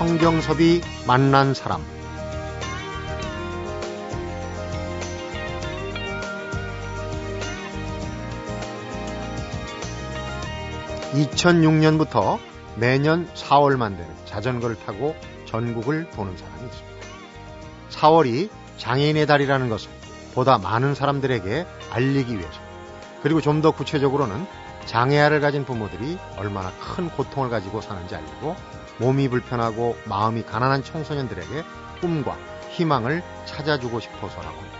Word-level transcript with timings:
성경섭이 0.00 0.80
만난 1.06 1.52
사람 1.52 1.84
(2006년부터) 11.12 12.38
매년 12.76 13.28
4월만 13.34 13.98
되면 13.98 14.16
자전거를 14.24 14.76
타고 14.86 15.14
전국을 15.44 16.08
도는 16.12 16.34
사람이 16.34 16.64
있습니다. 16.64 16.96
4월이 17.90 18.48
장애인의 18.78 19.26
달이라는 19.26 19.68
것을 19.68 19.90
보다 20.34 20.56
많은 20.56 20.94
사람들에게 20.94 21.66
알리기 21.90 22.38
위해서 22.38 22.58
그리고 23.22 23.42
좀 23.42 23.60
더 23.60 23.70
구체적으로는 23.70 24.46
장애아를 24.86 25.42
가진 25.42 25.66
부모들이 25.66 26.18
얼마나 26.38 26.72
큰 26.78 27.10
고통을 27.10 27.50
가지고 27.50 27.82
사는지 27.82 28.14
알리고 28.14 28.56
몸이 29.00 29.28
불편하고 29.28 29.96
마음이 30.04 30.44
가난한 30.44 30.84
청소년들에게 30.84 31.64
꿈과 32.00 32.36
희망을 32.70 33.22
찾아주고 33.46 34.00
싶어서라고 34.00 34.56
합니다. 34.56 34.78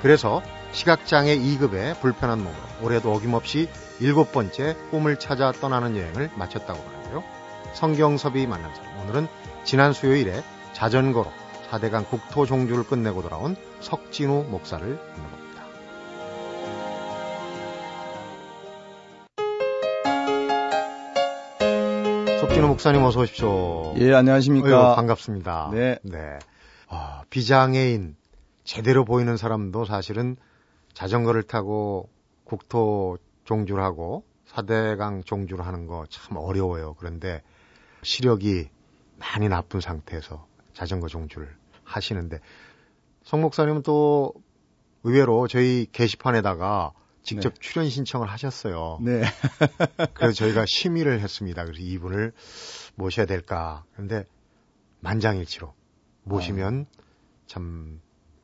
그래서 0.00 0.42
시각장애 0.72 1.36
2급의 1.36 2.00
불편한 2.00 2.38
몸으로 2.38 2.62
올해도 2.82 3.12
어김없이 3.12 3.68
일곱 4.00 4.32
번째 4.32 4.74
꿈을 4.90 5.18
찾아 5.18 5.52
떠나는 5.52 5.96
여행을 5.96 6.30
마쳤다고 6.34 6.82
하는데요. 6.82 7.22
성경섭이 7.74 8.46
만난 8.46 8.74
사람 8.74 9.00
오늘은 9.00 9.28
지난 9.64 9.92
수요일에 9.92 10.42
자전거로 10.72 11.30
4대강 11.70 12.08
국토 12.08 12.46
종주를 12.46 12.84
끝내고 12.84 13.22
돌아온 13.22 13.56
석진우 13.80 14.46
목사를 14.48 14.86
만나봅니다. 14.86 15.41
석진우 22.52 22.68
목사님 22.68 23.02
어서 23.02 23.20
오십시오. 23.20 23.94
예, 23.96 24.12
안녕하십니까. 24.12 24.90
어휴, 24.90 24.96
반갑습니다. 24.96 25.70
네. 25.72 25.98
네. 26.02 26.38
아, 26.86 27.22
비장애인 27.30 28.14
제대로 28.62 29.06
보이는 29.06 29.38
사람도 29.38 29.86
사실은 29.86 30.36
자전거를 30.92 31.44
타고 31.44 32.10
국토 32.44 33.16
종주를 33.44 33.82
하고 33.82 34.24
4대강 34.50 35.24
종주를 35.24 35.66
하는 35.66 35.86
거 35.86 36.04
참 36.10 36.36
어려워요. 36.36 36.94
그런데 36.98 37.40
시력이 38.02 38.68
많이 39.18 39.48
나쁜 39.48 39.80
상태에서 39.80 40.46
자전거 40.74 41.08
종주를 41.08 41.48
하시는데 41.84 42.38
성 43.22 43.40
목사님은 43.40 43.82
또 43.82 44.34
의외로 45.04 45.48
저희 45.48 45.86
게시판에다가 45.90 46.92
직접 47.22 47.54
네. 47.54 47.60
출연 47.60 47.88
신청을 47.88 48.28
하셨어요. 48.28 48.98
네. 49.00 49.22
그래서 50.14 50.32
저희가 50.34 50.64
심의를 50.66 51.20
했습니다. 51.20 51.64
그래서 51.64 51.80
이분을 51.80 52.32
모셔야 52.96 53.26
될까. 53.26 53.84
그런데 53.92 54.24
만장일치로 55.00 55.72
모시면 56.24 56.86
참 57.46 58.00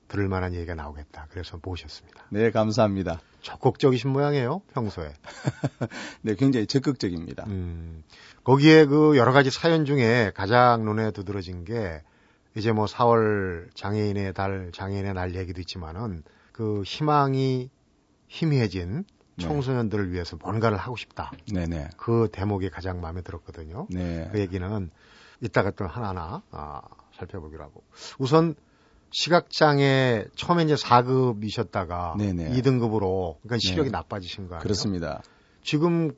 들을 0.08 0.28
만한 0.28 0.54
얘기가 0.54 0.74
나오겠다. 0.74 1.26
그래서 1.30 1.58
모셨습니다. 1.62 2.24
네, 2.30 2.50
감사합니다. 2.50 3.20
적극적이신 3.42 4.10
모양이에요, 4.10 4.62
평소에. 4.72 5.12
네, 6.22 6.34
굉장히 6.34 6.66
적극적입니다. 6.66 7.44
음, 7.46 8.02
거기에 8.42 8.86
그 8.86 9.16
여러 9.16 9.32
가지 9.32 9.50
사연 9.50 9.84
중에 9.84 10.32
가장 10.34 10.84
눈에 10.84 11.10
두드러진 11.10 11.64
게 11.64 12.02
이제 12.56 12.72
뭐 12.72 12.86
4월 12.86 13.68
장애인의 13.74 14.32
달, 14.32 14.70
장애인의 14.72 15.14
날 15.14 15.34
얘기도 15.34 15.60
있지만은 15.60 16.22
그 16.52 16.82
희망이 16.84 17.70
희미해진 18.28 19.04
네. 19.36 19.44
청소년들을 19.44 20.12
위해서 20.12 20.36
뭔가를 20.36 20.76
하고 20.78 20.97
싶다. 20.97 21.30
네네. 21.53 21.91
그 21.97 22.28
대목이 22.32 22.70
가장 22.70 23.00
마음에 23.00 23.22
들었거든요. 23.22 23.86
네. 23.91 24.28
그 24.32 24.41
얘기는 24.41 24.91
이따가 25.41 25.70
또 25.70 25.86
하나하나 25.86 26.42
아, 26.50 26.80
살펴보기로 27.16 27.62
하고. 27.62 27.82
우선 28.19 28.54
시각장애 29.10 30.26
처음에 30.36 30.64
이제 30.64 30.75
4급이셨다가 30.75 32.16
네네. 32.19 32.50
2등급으로 32.50 33.36
그러니까 33.42 33.58
시력이 33.58 33.91
네. 33.91 33.92
나빠지신 33.92 34.48
거 34.48 34.54
아니에요? 34.56 34.62
그렇습니다. 34.62 35.22
지금 35.62 36.12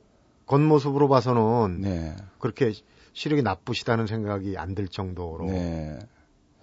겉모습으로 0.47 1.07
봐서는 1.07 1.81
네. 1.81 2.15
그렇게 2.39 2.73
시력이 3.13 3.43
나쁘시다는 3.43 4.07
생각이 4.07 4.57
안 4.57 4.73
들 4.75 4.87
정도로 4.87 5.45
네. 5.45 5.99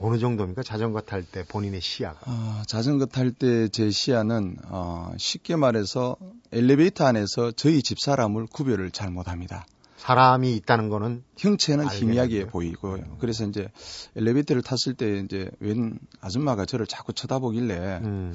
어느 0.00 0.18
정도입니까? 0.18 0.62
자전거 0.62 1.00
탈 1.00 1.24
때 1.24 1.44
본인의 1.44 1.80
시야가. 1.80 2.18
어, 2.26 2.62
자전거 2.66 3.06
탈 3.06 3.32
때 3.32 3.68
제 3.68 3.90
시야는 3.90 4.56
어, 4.68 5.12
쉽게 5.18 5.56
말해서 5.56 6.16
엘리베이터 6.52 7.04
안에서 7.04 7.50
저희 7.52 7.82
집 7.82 7.98
사람을 8.00 8.46
구별을 8.46 8.90
잘 8.92 9.10
못합니다. 9.10 9.66
사람이 9.96 10.54
있다는 10.56 10.88
거는 10.88 11.24
형체는 11.36 11.88
희미하게. 11.88 12.46
보이고요. 12.46 13.16
그래서 13.18 13.44
이제 13.44 13.68
엘리베이터를 14.14 14.62
탔을 14.62 14.94
때 14.94 15.18
이제 15.18 15.50
웬 15.58 15.98
아줌마가 16.20 16.64
저를 16.66 16.86
자꾸 16.86 17.12
쳐다보길래 17.12 18.00
음, 18.04 18.34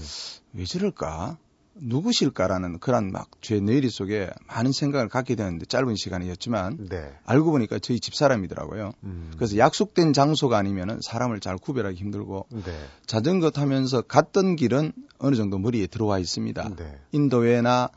왜 0.54 0.66
저럴까? 0.66 1.38
누구실까라는 1.76 2.80
그런 2.80 3.12
막 3.12 3.34
제 3.44 3.60
뇌리 3.60 3.90
속에 3.90 4.30
많은 4.48 4.72
생각을 4.72 5.10
갖게 5.10 5.36
되는데 5.36 5.66
짧은 5.66 5.96
시간이었지만 5.98 6.88
네. 6.90 7.12
알고 7.26 7.52
보니까 7.52 7.78
저희 7.78 8.00
집 8.00 8.16
사람이더라고요. 8.16 8.94
음, 9.04 9.32
그래서 9.36 9.58
약속된 9.58 10.14
장소가 10.14 10.58
아니면은 10.58 11.00
사람을 11.04 11.42
잘 11.42 11.58
구별하기 11.58 11.98
힘들고 11.98 12.46
네. 12.50 12.72
자전거 13.06 13.52
타면서 13.52 14.02
갔던 14.04 14.56
길은 14.56 14.94
어느 15.20 15.36
정도 15.36 15.60
머리에 15.60 15.88
들어와 15.88 16.20
있습니다. 16.20 16.70
네. 16.78 17.00
인도에나 17.12 17.90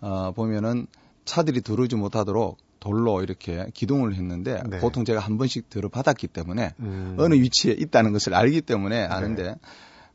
어, 0.00 0.32
보면은 0.32 0.88
차들이 1.24 1.60
들어오지 1.60 1.94
못하도록 1.94 2.58
돌로 2.80 3.22
이렇게 3.22 3.66
기둥을 3.72 4.16
했는데 4.16 4.60
네. 4.68 4.80
보통 4.80 5.04
제가 5.04 5.20
한 5.20 5.38
번씩 5.38 5.70
들어받았기 5.70 6.26
때문에 6.26 6.74
음, 6.80 7.14
어느 7.18 7.34
위치에 7.34 7.72
있다는 7.72 8.12
것을 8.12 8.34
알기 8.34 8.62
때문에 8.62 9.04
아는데 9.04 9.54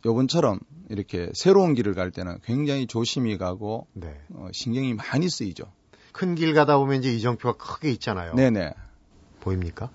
요번처럼 0.06 0.60
이렇게 0.90 1.30
새로운 1.34 1.74
길을 1.74 1.94
갈 1.94 2.12
때는 2.12 2.40
굉장히 2.44 2.88
조심히 2.88 3.38
가고 3.38 3.88
네. 3.94 4.20
어, 4.34 4.48
신경이 4.52 4.94
많이 4.94 5.30
쓰이죠. 5.30 5.66
큰 6.12 6.36
길 6.36 6.54
가다 6.54 6.78
보면 6.78 7.00
이제 7.00 7.12
이정표가 7.14 7.58
크게 7.58 7.90
있잖아요. 7.92 8.36
네네. 8.36 8.74
보입니까? 9.40 9.90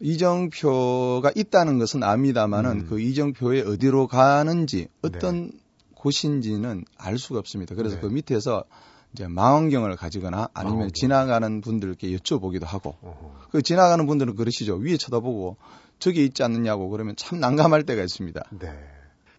이정표가 0.00 1.32
있다는 1.34 1.78
것은 1.78 2.02
압니다만은 2.02 2.70
음. 2.80 2.86
그 2.88 3.00
이정표에 3.00 3.62
어디로 3.62 4.08
가는지 4.08 4.88
어떤 5.02 5.50
곳인지는 5.94 6.84
알 6.98 7.18
수가 7.18 7.38
없습니다. 7.38 7.74
그래서 7.74 7.96
네. 7.96 8.02
그 8.02 8.06
밑에서 8.06 8.64
이제 9.12 9.26
망원경을 9.26 9.96
가지거나 9.96 10.48
아니면 10.52 10.74
망원경. 10.74 10.92
지나가는 10.92 11.60
분들께 11.60 12.08
여쭤보기도 12.16 12.64
하고 12.64 12.96
어허. 13.02 13.48
그 13.50 13.62
지나가는 13.62 14.04
분들은 14.06 14.34
그러시죠. 14.36 14.76
위에 14.76 14.96
쳐다보고 14.96 15.56
저기 15.98 16.24
있지 16.24 16.42
않느냐고 16.42 16.90
그러면 16.90 17.16
참 17.16 17.40
난감할 17.40 17.84
때가 17.84 18.02
있습니다. 18.02 18.42
네. 18.58 18.68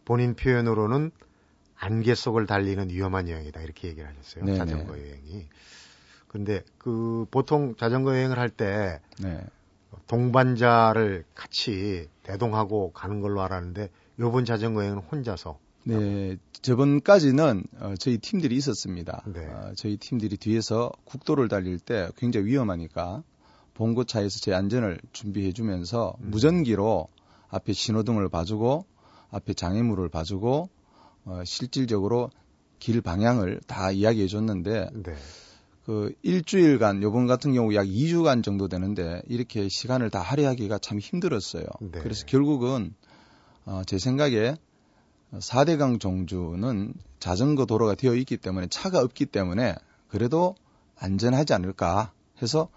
본인 0.07 0.35
표현으로는 0.35 1.11
안개 1.75 2.15
속을 2.15 2.45
달리는 2.45 2.89
위험한 2.89 3.27
여행이다 3.27 3.61
이렇게 3.61 3.89
얘기를 3.89 4.07
하셨어요. 4.07 4.45
네네. 4.45 4.57
자전거 4.57 4.97
여행이. 4.97 5.47
근데 6.29 6.63
그 6.77 7.25
보통 7.29 7.75
자전거 7.75 8.11
여행을 8.11 8.39
할때 8.39 9.01
네. 9.21 9.43
동반자를 10.07 11.25
같이 11.35 12.07
대동하고 12.23 12.93
가는 12.93 13.19
걸로 13.19 13.41
알았는데 13.41 13.89
요번 14.19 14.45
자전거 14.45 14.79
여행은 14.79 14.99
혼자서 14.99 15.59
네, 15.83 16.37
저번까지는 16.61 17.65
어, 17.79 17.93
저희 17.99 18.17
팀들이 18.17 18.55
있었습니다. 18.55 19.23
네. 19.25 19.45
어, 19.45 19.73
저희 19.75 19.97
팀들이 19.97 20.37
뒤에서 20.37 20.89
국도를 21.03 21.49
달릴 21.49 21.79
때 21.79 22.07
굉장히 22.15 22.45
위험하니까 22.45 23.23
봉고차에서 23.73 24.39
제 24.39 24.53
안전을 24.53 25.01
준비해 25.11 25.51
주면서 25.51 26.15
음. 26.21 26.31
무전기로 26.31 27.09
앞에 27.49 27.73
신호등을 27.73 28.29
봐주고 28.29 28.85
앞에 29.31 29.53
장애물을 29.53 30.09
봐주고 30.09 30.69
어, 31.25 31.41
실질적으로 31.45 32.29
길 32.79 33.01
방향을 33.01 33.61
다 33.67 33.91
이야기해 33.91 34.27
줬는데 34.27 34.89
네. 34.93 35.15
그 35.85 36.13
일주일간 36.21 37.01
요번 37.01 37.27
같은 37.27 37.53
경우 37.53 37.73
약 37.73 37.85
2주간 37.85 38.43
정도 38.43 38.67
되는데 38.67 39.21
이렇게 39.27 39.69
시간을 39.69 40.09
다 40.09 40.19
할애하기가 40.19 40.79
참 40.79 40.99
힘들었어요. 40.99 41.65
네. 41.79 41.99
그래서 41.99 42.25
결국은 42.25 42.93
어, 43.65 43.81
제 43.85 43.97
생각에 43.97 44.55
4대강 45.33 45.99
종주는 45.99 46.93
자전거 47.19 47.65
도로가 47.65 47.95
되어 47.95 48.15
있기 48.15 48.37
때문에 48.37 48.67
차가 48.67 48.99
없기 48.99 49.25
때문에 49.25 49.75
그래도 50.07 50.55
안전하지 50.97 51.53
않을까 51.53 52.13
해서 52.41 52.69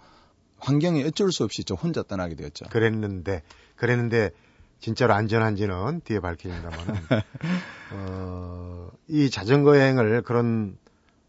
환경이 0.57 1.03
어쩔 1.03 1.31
수 1.31 1.43
없이 1.43 1.63
저 1.63 1.75
혼자 1.75 2.03
떠나게 2.03 2.35
되었죠. 2.35 2.65
그랬는데 2.69 3.41
그랬는데 3.75 4.31
진짜로 4.81 5.13
안전한지는 5.13 6.01
뒤에 6.03 6.19
밝혀진다면은 6.19 6.95
어, 7.93 8.89
이 9.07 9.29
자전거 9.29 9.77
여행을 9.77 10.23
그런 10.23 10.77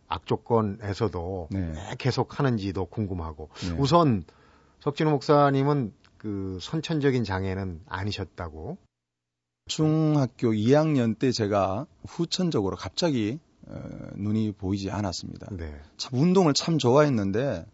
악조건에서도 0.09 1.49
네. 1.51 1.75
계속 1.99 2.39
하는지도 2.39 2.87
궁금하고 2.87 3.51
네. 3.69 3.77
우선 3.79 4.25
석진호 4.81 5.11
목사님은 5.11 5.93
그 6.17 6.59
선천적인 6.61 7.25
장애는 7.25 7.83
아니셨다고 7.87 8.79
중학교 9.67 10.53
2학년 10.53 11.19
때 11.19 11.31
제가 11.31 11.87
후천적으로 12.07 12.77
갑자기 12.77 13.39
어, 13.67 13.81
눈이 14.15 14.53
보이지 14.53 14.91
않았습니다. 14.91 15.49
네. 15.53 15.79
참 15.99 16.19
운동을 16.19 16.55
참 16.55 16.79
좋아했는데 16.79 17.67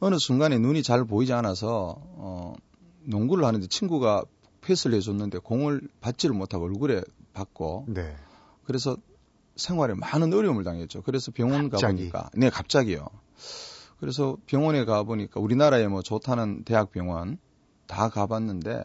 어느 0.00 0.16
순간에 0.18 0.58
눈이 0.58 0.82
잘 0.82 1.04
보이지 1.04 1.34
않아서 1.34 1.96
어, 1.98 2.54
농구를 3.02 3.44
하는데 3.44 3.66
친구가 3.66 4.24
패스를 4.64 4.96
해줬는데 4.96 5.38
공을 5.38 5.88
받지를 6.00 6.34
못하고 6.34 6.64
얼굴에 6.64 7.02
받고 7.32 7.86
네. 7.88 8.16
그래서 8.64 8.96
생활에 9.56 9.94
많은 9.94 10.32
어려움을 10.32 10.64
당했죠. 10.64 11.02
그래서 11.02 11.30
병원 11.32 11.70
갑자기? 11.70 12.10
가보니까 12.10 12.30
네 12.34 12.50
갑자기요. 12.50 13.06
그래서 14.00 14.36
병원에 14.46 14.84
가보니까 14.84 15.40
우리나라에 15.40 15.86
뭐 15.86 16.02
좋다는 16.02 16.64
대학 16.64 16.90
병원 16.90 17.38
다 17.86 18.08
가봤는데 18.08 18.82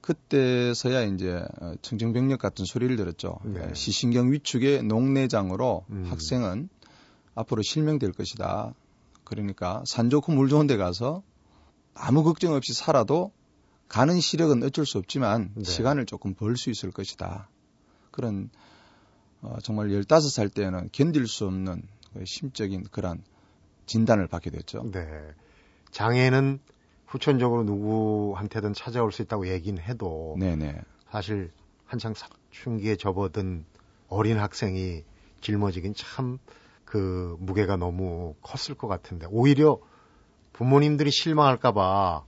그때서야 0.00 1.02
이제 1.04 1.42
어, 1.60 1.74
청정병력 1.80 2.38
같은 2.38 2.64
소리를 2.64 2.94
들었죠. 2.96 3.38
네. 3.44 3.68
예, 3.70 3.74
시신경 3.74 4.32
위축의 4.32 4.82
녹내장으로 4.82 5.86
음. 5.90 6.04
학생은 6.08 6.68
앞으로 7.34 7.62
실명될 7.62 8.12
것이다. 8.12 8.74
그러니까 9.24 9.82
산 9.86 10.10
좋고 10.10 10.32
물 10.32 10.48
좋은 10.48 10.66
데 10.66 10.76
가서 10.76 11.22
아무 11.94 12.22
걱정 12.22 12.52
없이 12.52 12.74
살아도 12.74 13.32
가는 13.88 14.18
시력은 14.20 14.62
어쩔 14.62 14.86
수 14.86 14.98
없지만 14.98 15.52
네. 15.54 15.64
시간을 15.64 16.06
조금 16.06 16.34
벌 16.34 16.56
수 16.56 16.70
있을 16.70 16.90
것이다. 16.90 17.48
그런 18.10 18.50
어, 19.42 19.58
정말 19.62 19.88
15살 19.88 20.52
때는 20.52 20.88
견딜 20.92 21.26
수 21.26 21.46
없는 21.46 21.82
그 22.12 22.24
심적인 22.24 22.84
그런 22.90 23.22
진단을 23.86 24.26
받게 24.26 24.50
됐죠. 24.50 24.90
네. 24.90 25.06
장애는 25.90 26.60
후천적으로 27.06 27.64
누구한테든 27.64 28.72
찾아올 28.72 29.12
수 29.12 29.22
있다고 29.22 29.48
얘기는 29.48 29.80
해도 29.80 30.36
네네. 30.38 30.80
사실 31.10 31.52
한창 31.84 32.14
사춘기에 32.14 32.96
접어든 32.96 33.64
어린 34.08 34.38
학생이 34.38 35.04
짊어지긴 35.40 35.94
참 35.94 36.38
그 36.94 37.36
무게가 37.40 37.76
너무 37.76 38.36
컸을 38.40 38.78
것 38.78 38.86
같은데 38.86 39.26
오히려 39.28 39.80
부모님들이 40.52 41.10
실망할까봐 41.10 42.24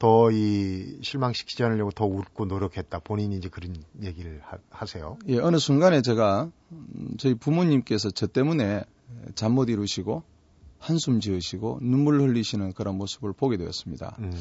더 0.00 0.30
이 0.32 0.98
실망시키지 1.02 1.62
않으려고 1.62 1.90
더 1.92 2.06
웃고 2.06 2.46
노력했다. 2.46 3.00
본인이 3.00 3.36
이제 3.36 3.48
그런 3.50 3.76
얘기를 4.02 4.40
하, 4.70 4.86
세요. 4.86 5.18
예, 5.28 5.38
어느 5.38 5.58
순간에 5.58 6.00
제가 6.02 6.50
음, 6.72 7.14
저희 7.18 7.34
부모님께서 7.34 8.10
저 8.10 8.26
때문에 8.26 8.82
잠 9.34 9.52
못 9.52 9.68
이루시고 9.68 10.22
한숨 10.78 11.20
지으시고 11.20 11.80
눈물 11.82 12.20
흘리시는 12.22 12.72
그런 12.72 12.96
모습을 12.96 13.34
보게 13.34 13.58
되었습니다. 13.58 14.16
음, 14.20 14.32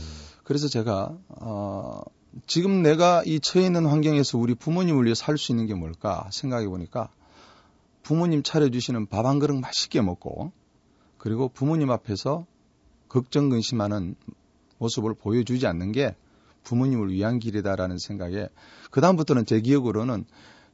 그래서 0.45 0.69
제가 0.69 1.17
어, 1.27 2.01
지금 2.47 2.81
내가 2.81 3.21
이 3.25 3.41
처해 3.41 3.65
있는 3.65 3.85
환경에서 3.85 4.37
우리 4.37 4.55
부모님을 4.55 5.03
위해 5.05 5.13
살 5.15 5.37
수 5.37 5.51
있는 5.51 5.65
게 5.65 5.73
뭘까 5.73 6.29
생각해 6.31 6.67
보니까 6.69 7.09
부모님 8.03 8.43
차려주시는 8.43 9.07
밥 9.07 9.25
한 9.25 9.39
그릇 9.39 9.55
맛있게 9.59 10.01
먹고 10.01 10.53
그리고 11.17 11.49
부모님 11.49 11.91
앞에서 11.91 12.45
걱정 13.09 13.49
근심하는 13.49 14.15
모습을 14.79 15.13
보여주지 15.13 15.67
않는 15.67 15.91
게 15.91 16.15
부모님을 16.63 17.11
위한 17.11 17.39
길이다라는 17.39 17.97
생각에 17.99 18.49
그 18.91 19.01
다음부터는 19.01 19.45
제 19.45 19.61
기억으로는 19.61 20.25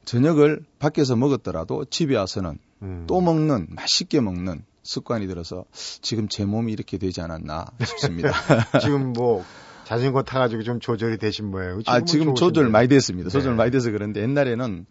저녁을 0.06 0.64
밖에서 0.80 1.16
먹었더라도 1.16 1.86
집에 1.86 2.16
와서는 2.16 2.58
음. 2.82 3.06
또 3.08 3.22
먹는 3.22 3.68
맛있게 3.72 4.22
먹는 4.22 4.64
습관이 4.84 5.28
들어서 5.28 5.66
지금 5.74 6.28
제 6.28 6.46
몸이 6.46 6.72
이렇게 6.72 6.98
되지 6.98 7.22
않았나 7.22 7.66
싶습니다. 7.84 8.32
지금 8.82 9.14
뭐 9.14 9.44
자전거 9.84 10.24
타가지고 10.24 10.64
좀 10.64 10.80
조절이 10.80 11.18
되신 11.18 11.50
모양이에요. 11.50 11.82
아, 11.88 12.02
지금 12.02 12.36
조절 12.36 12.70
많이 12.70 12.88
됐습니다. 12.88 13.30
조절 13.30 13.54
네. 13.54 13.58
많이 13.58 13.72
돼서 13.72 13.92
그런데 13.92 14.22
옛날에는 14.22 14.86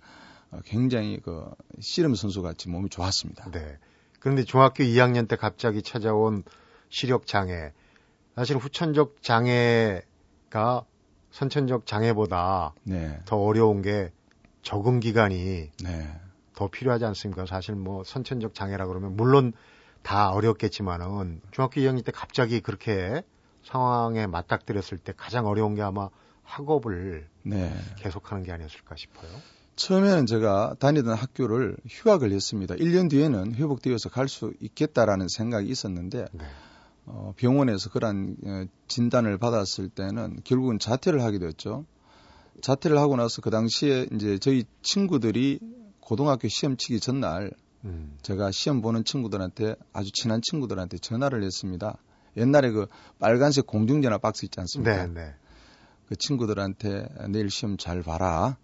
어, 0.51 0.61
굉장히 0.65 1.21
그 1.23 1.45
씨름 1.81 2.15
선수 2.15 2.43
같이 2.43 2.69
몸이 2.69 2.89
좋았습니다. 2.89 3.51
네. 3.53 3.79
그런데 4.19 4.45
중학교 4.45 4.85
2학년 4.85 5.29
때 5.29 5.37
갑자기 5.37 5.83
찾아온 5.83 6.43
시력 6.89 7.27
장애. 7.27 7.73
사실 8.35 8.57
후천적 8.57 9.23
장애가 9.23 10.85
선천적 11.31 11.87
장애보다 11.87 12.75
네. 12.85 13.21
더 13.25 13.37
어려운 13.37 13.83
게 13.83 14.13
적응 14.63 15.01
기간이 15.01 15.71
네. 15.83 16.21
더 16.55 16.69
필요하지 16.69 17.05
않습니까? 17.07 17.47
사실 17.47 17.75
뭐 17.75 18.05
선천적 18.05 18.55
장애라 18.55 18.87
그러면 18.87 19.17
물론 19.17 19.53
다 20.03 20.31
어렵겠지만은 20.31 21.41
중학교 21.51 21.81
2학년 21.81 22.05
때 22.05 22.13
갑자기 22.13 22.61
그렇게 22.61 23.23
상황에 23.65 24.27
맞닥뜨렸을 24.27 24.99
때 24.99 25.13
가장 25.17 25.47
어려운 25.47 25.75
게 25.75 25.83
아마 25.83 26.09
학업을 26.43 27.27
네. 27.43 27.75
계속하는 27.97 28.45
게 28.45 28.53
아니었을까 28.53 28.97
싶어요. 28.97 29.31
처음에는 29.77 30.27
제가 30.27 30.77
다니던 30.79 31.15
학교를 31.15 31.77
휴학을 31.89 32.31
했습니다. 32.31 32.75
1년 32.77 33.11
뒤에는 33.11 33.55
회복되어서 33.55 34.09
갈 34.11 34.29
수 34.29 34.53
있겠다라는 34.61 35.27
생각이 35.29 35.69
있었는데 35.69 36.27
네. 36.33 36.45
어, 37.07 37.35
병원에서 37.37 37.91
그런 37.91 38.37
어, 38.45 38.65
진단을 38.89 39.39
받았을 39.39 39.89
때는 39.89 40.41
결국은 40.45 40.79
자퇴를 40.79 41.23
하게 41.23 41.39
됐죠. 41.39 41.85
자퇴를 42.61 42.99
하고 42.99 43.17
나서 43.17 43.43
그 43.43 43.51
당시에 43.51 44.09
이제 44.13 44.39
저희 44.39 44.65
친구들이 44.83 45.59
고등학교 46.01 46.49
시험 46.49 46.77
치기 46.77 47.01
전날 47.01 47.51
음. 47.85 48.17
제가 48.23 48.51
시험 48.51 48.81
보는 48.81 49.05
친구들한테 49.05 49.77
아주 49.93 50.11
친한 50.13 50.41
친구들한테 50.43 50.99
전화를 50.99 51.43
했습니다. 51.43 51.99
옛날에 52.37 52.71
그 52.71 52.87
빨간색 53.19 53.67
공중전화 53.67 54.19
박스 54.19 54.45
있지 54.45 54.59
않습니까? 54.61 55.07
네, 55.07 55.13
네. 55.13 55.35
그 56.09 56.17
친구들한테 56.17 57.07
내일 57.29 57.51
시험 57.51 57.77
잘 57.77 58.03
봐라. 58.03 58.57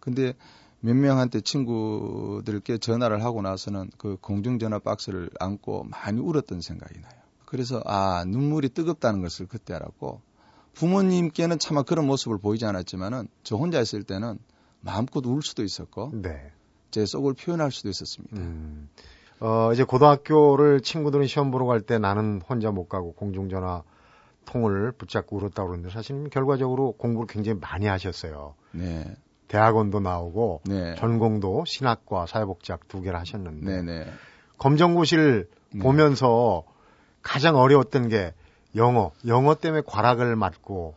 근데 0.00 0.34
몇 0.80 0.94
명한테 0.94 1.40
친구들께 1.40 2.78
전화를 2.78 3.24
하고 3.24 3.42
나서는 3.42 3.90
그 3.98 4.16
공중전화 4.20 4.78
박스를 4.78 5.30
안고 5.38 5.84
많이 5.84 6.20
울었던 6.20 6.60
생각이 6.60 7.00
나요. 7.00 7.27
그래서 7.48 7.80
아 7.86 8.24
눈물이 8.26 8.68
뜨겁다는 8.68 9.22
것을 9.22 9.46
그때 9.46 9.72
알았고 9.72 10.20
부모님께는 10.74 11.58
차마 11.58 11.82
그런 11.82 12.06
모습을 12.06 12.36
보이지 12.38 12.66
않았지만은 12.66 13.28
저 13.42 13.56
혼자 13.56 13.80
있을 13.80 14.02
때는 14.02 14.38
마음껏 14.80 15.24
울 15.24 15.42
수도 15.42 15.62
있었고 15.64 16.10
네. 16.12 16.52
제 16.90 17.06
속을 17.06 17.32
표현할 17.34 17.72
수도 17.72 17.88
있었습니다. 17.88 18.36
음. 18.36 18.90
어, 19.40 19.72
이제 19.72 19.82
고등학교를 19.82 20.82
친구들이 20.82 21.26
시험 21.26 21.50
보러 21.50 21.64
갈 21.64 21.80
때 21.80 21.98
나는 21.98 22.42
혼자 22.46 22.70
못 22.70 22.86
가고 22.86 23.14
공중전화 23.14 23.82
통을 24.44 24.92
붙잡고 24.92 25.38
울었다고 25.38 25.68
그러는데 25.68 25.90
사실 25.90 26.28
결과적으로 26.28 26.92
공부를 26.92 27.28
굉장히 27.28 27.58
많이 27.60 27.86
하셨어요. 27.86 28.56
네, 28.72 29.04
대학원도 29.48 30.00
나오고 30.00 30.60
네, 30.66 30.94
전공도 30.96 31.64
신학과 31.66 32.26
사회복지학 32.26 32.88
두 32.88 33.00
개를 33.00 33.18
하셨는데 33.18 33.82
네, 33.82 33.82
네. 33.82 34.06
검정고시를 34.58 35.48
네. 35.72 35.80
보면서 35.80 36.64
가장 37.28 37.56
어려웠던 37.56 38.08
게 38.08 38.32
영어. 38.74 39.12
영어 39.26 39.54
때문에 39.54 39.82
과락을 39.86 40.34
맞고 40.34 40.94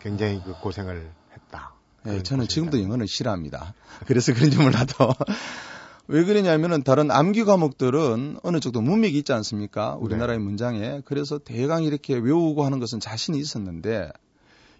굉장히 0.00 0.42
그 0.44 0.54
고생을 0.54 1.08
했다. 1.32 1.74
네, 2.02 2.20
저는. 2.24 2.48
지금도 2.48 2.82
영어는 2.82 3.06
싫어합니다. 3.06 3.72
그래서 4.06 4.34
그런지 4.34 4.58
몰라도. 4.58 5.14
왜 6.08 6.24
그러냐면은 6.24 6.82
다른 6.82 7.12
암기 7.12 7.44
과목들은 7.44 8.40
어느 8.42 8.58
정도 8.58 8.80
문맥이 8.80 9.16
있지 9.18 9.32
않습니까? 9.32 9.94
우리나라의 10.00 10.40
네. 10.40 10.44
문장에. 10.44 11.00
그래서 11.04 11.38
대강 11.38 11.84
이렇게 11.84 12.16
외우고 12.16 12.64
하는 12.64 12.80
것은 12.80 12.98
자신이 12.98 13.38
있었는데 13.38 14.10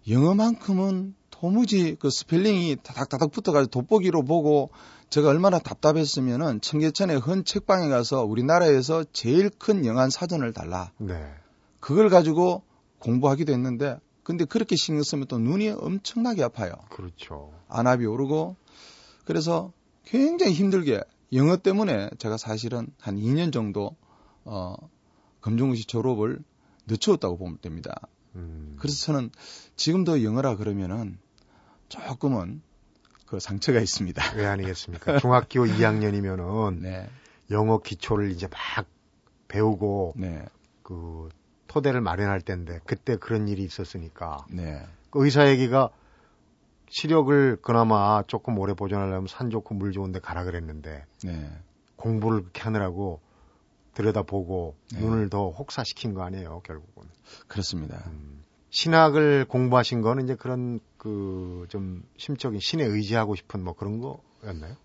영어만큼은 0.08 1.14
도무지 1.30 1.94
그 2.00 2.10
스펠링이 2.10 2.78
다닥다닥 2.82 3.30
붙어가지고 3.30 3.70
돋보기로 3.70 4.24
보고 4.24 4.70
제가 5.12 5.28
얼마나 5.28 5.59
답답했으면은 5.59 6.62
청계천의 6.62 7.19
헌 7.19 7.45
책방에 7.45 7.90
가서 7.90 8.25
우리나라에서 8.25 9.04
제일 9.12 9.50
큰 9.50 9.85
영한 9.85 10.09
사전을 10.09 10.54
달라. 10.54 10.90
네. 10.97 11.35
그걸 11.81 12.09
가지고 12.09 12.62
공부하기도 12.99 13.52
했는데 13.52 14.00
근데 14.23 14.47
그렇게 14.47 14.75
신경 14.75 15.02
쓰면 15.02 15.26
또 15.26 15.38
눈이 15.38 15.69
엄청나게 15.69 16.42
아파요. 16.42 16.73
그렇죠. 16.88 17.52
안압이 17.69 18.07
오르고 18.07 18.57
그래서 19.26 19.75
굉장히 20.07 20.54
힘들게 20.54 21.02
영어 21.35 21.59
때문에 21.59 22.09
제가 22.16 22.38
사실은 22.38 22.88
한 22.99 23.16
2년 23.16 23.52
정도 23.52 23.95
어 24.47 24.75
검정고시 25.42 25.88
졸업을 25.88 26.42
늦추었다고 26.87 27.37
보면 27.37 27.59
됩니다. 27.61 28.00
음. 28.35 28.76
그래서 28.78 28.97
저는 29.04 29.31
지금도 29.76 30.25
영어라 30.25 30.57
그러면은 30.57 31.19
조금은 31.90 32.62
그 33.32 33.40
상처가 33.40 33.80
있습니다. 33.80 34.34
왜 34.36 34.44
아니겠습니까? 34.44 35.18
중학교 35.18 35.64
2학년이면은 35.64 36.80
네, 36.82 37.08
영어 37.50 37.78
기초를 37.78 38.30
이제 38.30 38.46
막 38.46 38.86
배우고 39.48 40.12
네, 40.18 40.44
그 40.82 41.30
토대를 41.66 42.02
마련할 42.02 42.42
때인데 42.42 42.80
그때 42.84 43.16
그런 43.16 43.48
일이 43.48 43.64
있었으니까 43.64 44.44
네, 44.50 44.84
그 45.08 45.24
의사 45.24 45.48
얘기가 45.48 45.88
시력을 46.90 47.62
그나마 47.62 48.22
조금 48.26 48.58
오래 48.58 48.74
보존하려면 48.74 49.26
산 49.28 49.48
좋고 49.48 49.76
물 49.76 49.92
좋은데 49.92 50.20
가라 50.20 50.44
그랬는데 50.44 51.06
네, 51.24 51.50
공부를 51.96 52.42
그렇게 52.42 52.60
하느라고 52.60 53.22
들여다보고 53.94 54.76
네. 54.92 55.00
눈을 55.00 55.30
더 55.30 55.48
혹사시킨 55.48 56.12
거 56.12 56.22
아니에요 56.22 56.60
결국은 56.66 57.08
그렇습니다. 57.48 58.04
음. 58.08 58.44
신학을 58.68 59.46
공부하신 59.48 60.02
거는 60.02 60.24
이제 60.24 60.34
그런 60.34 60.80
그 61.02 61.42
좀 61.68 62.02
심적인 62.16 62.61
신에 62.61 62.85
의지하고 62.85 63.35
싶은 63.35 63.64
뭐 63.64 63.75
그런 63.75 64.00
거였나요? 64.00 64.76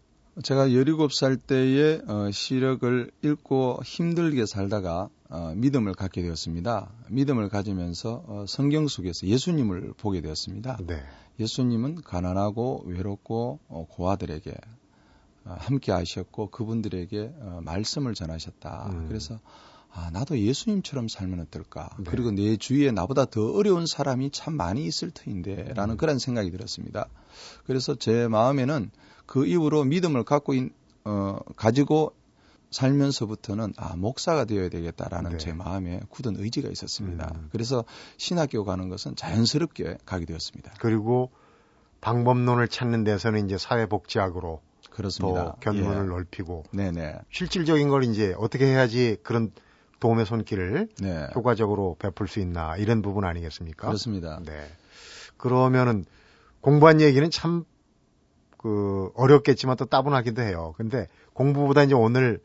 제가 0.44 0.68
17살 0.68 1.40
때에 1.46 2.00
어, 2.08 2.32
시력을 2.32 3.12
잃고 3.24 3.82
힘들게 3.84 4.46
살다가 4.46 5.10
어, 5.30 5.54
믿음을 5.56 5.94
갖게 5.94 6.22
되었습니다. 6.22 6.92
믿음을 7.10 7.50
가지면서 7.50 8.24
어, 8.28 8.46
성경 8.48 8.88
속에서 8.88 9.28
예수님을 9.28 9.94
보게 9.98 10.22
되었습니다. 10.22 10.78
네. 10.86 11.04
예수님은 11.40 12.04
가난하고 12.04 12.84
외롭고 12.86 13.60
어, 13.68 13.86
고아들에게 13.90 14.56
어, 15.46 15.56
함께 15.60 15.92
하셨고 15.92 16.52
그분들에게 16.52 17.34
어, 17.40 17.62
말씀을 17.64 18.14
전하셨다. 18.14 18.92
음. 18.94 19.08
그래서 19.08 19.40
아, 19.98 20.12
나도 20.12 20.38
예수님처럼 20.38 21.08
살면 21.08 21.39
어떨까? 21.39 21.89
네. 21.98 22.06
그리고 22.08 22.30
내 22.30 22.56
주위에 22.56 22.92
나보다 22.92 23.25
더 23.25 23.51
어려운 23.51 23.88
사람이 23.88 24.30
참 24.30 24.54
많이 24.54 24.86
있을 24.86 25.10
터인데 25.10 25.74
라는 25.75 25.96
음. 25.96 25.98
그런 25.98 26.20
생각이 26.20 26.51
들었습니다. 26.51 27.08
그래서 27.66 27.96
제 27.96 28.27
마음에는 28.27 28.92
그 29.25 29.48
이후로 29.48 29.86
믿음을 29.86 30.24
갖고 30.24 30.54
있, 30.54 30.72
어, 31.04 31.39
가지고 31.56 32.13
살면서부터는 32.70 33.74
아 33.77 33.96
목사가 33.96 34.46
되어야 34.46 34.70
되겠다라는 34.70 35.32
네. 35.32 35.38
제 35.38 35.54
마음에 35.54 36.00
굳은 36.10 36.36
의지가 36.38 36.70
있었습니다. 36.70 37.32
음. 37.34 37.50
그래서 37.51 37.84
신학교 38.18 38.66
가는 38.66 38.89
것은 38.89 39.16
자연스럽게 39.16 39.98
가게 40.06 40.25
되었습니다. 40.25 40.74
그리고 40.80 41.32
방법론을 42.01 42.68
찾는 42.68 43.04
데서는 43.04 43.46
이제 43.46 43.58
사회복지학으로 43.58 44.62
그렇습니다. 44.92 45.54
또 45.54 45.60
견문을 45.60 46.04
예. 46.04 46.08
넓히고 46.08 46.66
네네. 46.72 47.16
실질적인 47.32 47.89
걸 47.89 48.04
이제 48.04 48.36
어떻게 48.38 48.66
해야지 48.66 49.18
그런 49.24 49.51
도움의 50.00 50.25
손길을 50.25 50.89
네. 51.01 51.27
효과적으로 51.36 51.96
베풀 52.00 52.27
수 52.27 52.39
있나 52.39 52.75
이런 52.77 53.01
부분 53.01 53.25
아니겠습니까? 53.25 53.88
그렇습니다. 53.88 54.39
네. 54.46 54.68
그러면은 55.38 56.06
공부한 56.62 57.01
얘기는 57.01 57.30
참 57.30 57.66
그 58.58 59.12
어렵겠지만 59.16 59.77
또 59.77 59.86
따분하기도 59.86 60.42
해요. 60.42 60.74
근데 60.77 61.08
공부보다 61.34 61.84
이제 61.84 61.94
오늘 61.94 62.42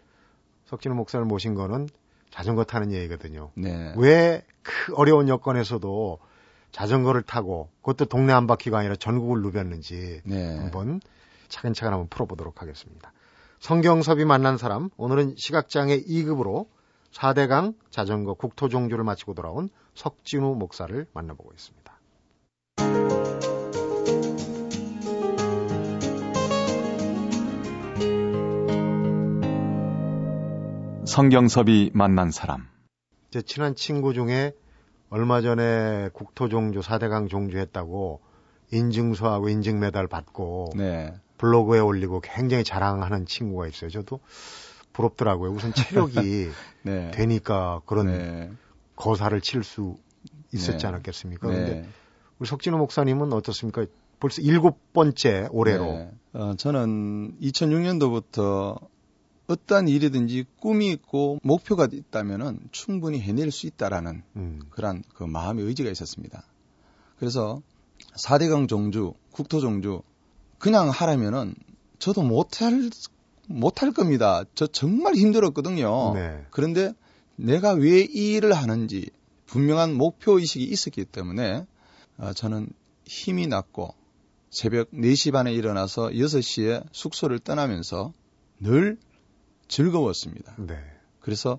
석진우 0.67 0.95
목사를 0.95 1.25
모신 1.25 1.55
거는 1.55 1.89
자전거 2.31 2.65
타는 2.65 2.93
얘기거든요. 2.93 3.51
네. 3.57 3.95
왜 3.97 4.43
그 4.63 4.95
어려운 4.95 5.29
여건에서도 5.29 6.19
자전거를 6.71 7.23
타고 7.23 7.69
그것도 7.81 8.05
동네 8.05 8.33
한 8.33 8.47
바퀴가 8.47 8.79
아니라 8.79 8.95
전국을 8.95 9.43
누볐는지 9.43 10.21
네. 10.25 10.57
한번 10.57 11.01
차근차근 11.49 11.93
한번 11.93 12.09
풀어보도록 12.09 12.63
하겠습니다. 12.63 13.13
성경섭이 13.59 14.25
만난 14.25 14.57
사람 14.59 14.89
오늘은 14.97 15.35
시각장애 15.37 16.01
2급으로 16.03 16.67
4대강 17.13 17.75
자전거 17.91 18.35
국토 18.35 18.69
종주를 18.69 19.05
마치고 19.05 19.35
돌아온 19.35 19.69
석진우 19.95 20.55
목사를 20.57 21.07
만나보고 21.13 21.53
있습니다. 21.53 21.93
성경섭이 31.05 31.91
만난 31.93 32.31
사람. 32.31 32.69
제 33.31 33.43
친한 33.43 33.75
친구 33.75 34.15
중에 34.15 34.53
얼마 35.11 35.43
전에 35.43 36.09
국토 36.15 36.49
종주 36.49 36.81
4대강 36.81 37.29
종주했다고 37.29 38.21
인증서하고 38.71 39.51
인증메달 39.51 40.07
받고 40.07 40.71
네. 40.75 41.13
블로그에 41.37 41.81
올리고 41.81 42.21
굉장히 42.21 42.65
자랑하는 42.65 43.27
친구가 43.27 43.67
있어요. 43.67 43.91
저도 43.91 44.21
부럽더라고요. 44.93 45.51
우선 45.51 45.73
체력이 45.73 46.51
네. 46.83 47.11
되니까 47.13 47.81
그런 47.87 48.07
네. 48.07 48.53
거사를 48.97 49.41
칠 49.41 49.63
수 49.63 49.97
있었지 50.53 50.79
네. 50.83 50.87
않았겠습니까? 50.89 51.49
그런데 51.49 51.75
네. 51.75 51.89
우리 52.39 52.47
석진호 52.49 52.77
목사님은 52.79 53.33
어떻습니까? 53.33 53.87
벌써 54.21 54.43
일곱 54.43 54.93
번째 54.93 55.49
올해로 55.51 55.85
네. 55.85 56.11
어, 56.35 56.55
저는 56.57 57.39
2006년도부터 57.41 58.79
어떠한 59.49 59.89
일이든지 59.89 60.45
꿈이 60.61 60.91
있고 60.93 61.39
목표가 61.43 61.89
있다면은 61.91 62.61
충분히 62.71 63.21
해낼 63.21 63.51
수 63.51 63.67
있다라는 63.67 64.23
음, 64.37 64.61
그런 64.71 65.03
그 65.15 65.25
마음의 65.25 65.65
의지가 65.65 65.91
있었습니다. 65.91 66.45
그래서 67.19 67.61
4대강 68.17 68.69
종주, 68.69 69.15
국토 69.33 69.61
종주 69.61 70.03
그냥 70.59 70.91
하라면은 70.91 71.55
저도 71.99 72.23
못할 72.23 72.91
못할 73.53 73.93
겁니다. 73.93 74.45
저 74.55 74.67
정말 74.67 75.15
힘들었거든요. 75.15 76.15
네. 76.15 76.45
그런데 76.51 76.93
내가 77.37 77.73
왜 77.73 78.03
이 78.05 78.35
일을 78.35 78.53
하는지 78.53 79.11
분명한 79.47 79.95
목표 79.95 80.39
의식이 80.39 80.65
있었기 80.65 81.05
때문에 81.07 81.67
어, 82.19 82.33
저는 82.33 82.69
힘이 83.05 83.47
났고 83.47 83.95
새벽 84.51 84.91
4시 84.93 85.33
반에 85.33 85.53
일어나서 85.53 86.09
6시에 86.11 86.85
숙소를 86.93 87.39
떠나면서 87.39 88.13
늘 88.61 88.99
즐거웠습니다. 89.69 90.55
네. 90.59 90.77
그래서 91.21 91.59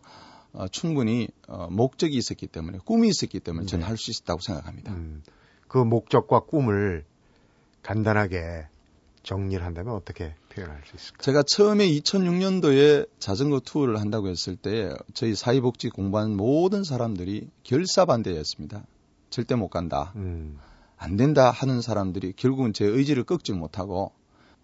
어, 0.53 0.67
충분히 0.67 1.27
어, 1.47 1.67
목적이 1.71 2.17
있었기 2.17 2.47
때문에 2.47 2.77
꿈이 2.85 3.07
있었기 3.09 3.39
때문에 3.39 3.65
저는 3.65 3.83
네. 3.83 3.88
할수 3.88 4.12
있다고 4.12 4.39
생각합니다. 4.41 4.93
음, 4.93 5.23
그 5.67 5.79
목적과 5.79 6.41
꿈을 6.41 7.05
간단하게 7.81 8.67
정리를 9.24 9.65
한다면 9.65 9.96
어떻게 9.96 10.36
표현할 10.50 10.82
수 10.86 10.96
있을까? 10.96 11.22
제가 11.22 11.44
처음에 11.44 11.88
2006년도에 11.88 13.08
자전거 13.20 13.60
투어를 13.60 14.00
한다고 14.00 14.27
했을 14.27 14.56
때 14.56 14.94
저희 15.13 15.34
사회복지 15.34 15.89
공부하는 15.89 16.36
모든 16.36 16.84
사람들이 16.84 17.50
결사반대였습니다. 17.63 18.84
절대 19.30 19.56
못 19.56 19.70
간다. 19.70 20.13
음, 20.15 20.60
안 20.98 21.18
된다 21.18 21.50
하는 21.50 21.82
사람들이 21.82 22.34
결국은 22.36 22.74
제 22.74 22.86
의지를 22.86 23.24
꺾지 23.24 23.53
못하고 23.53 24.12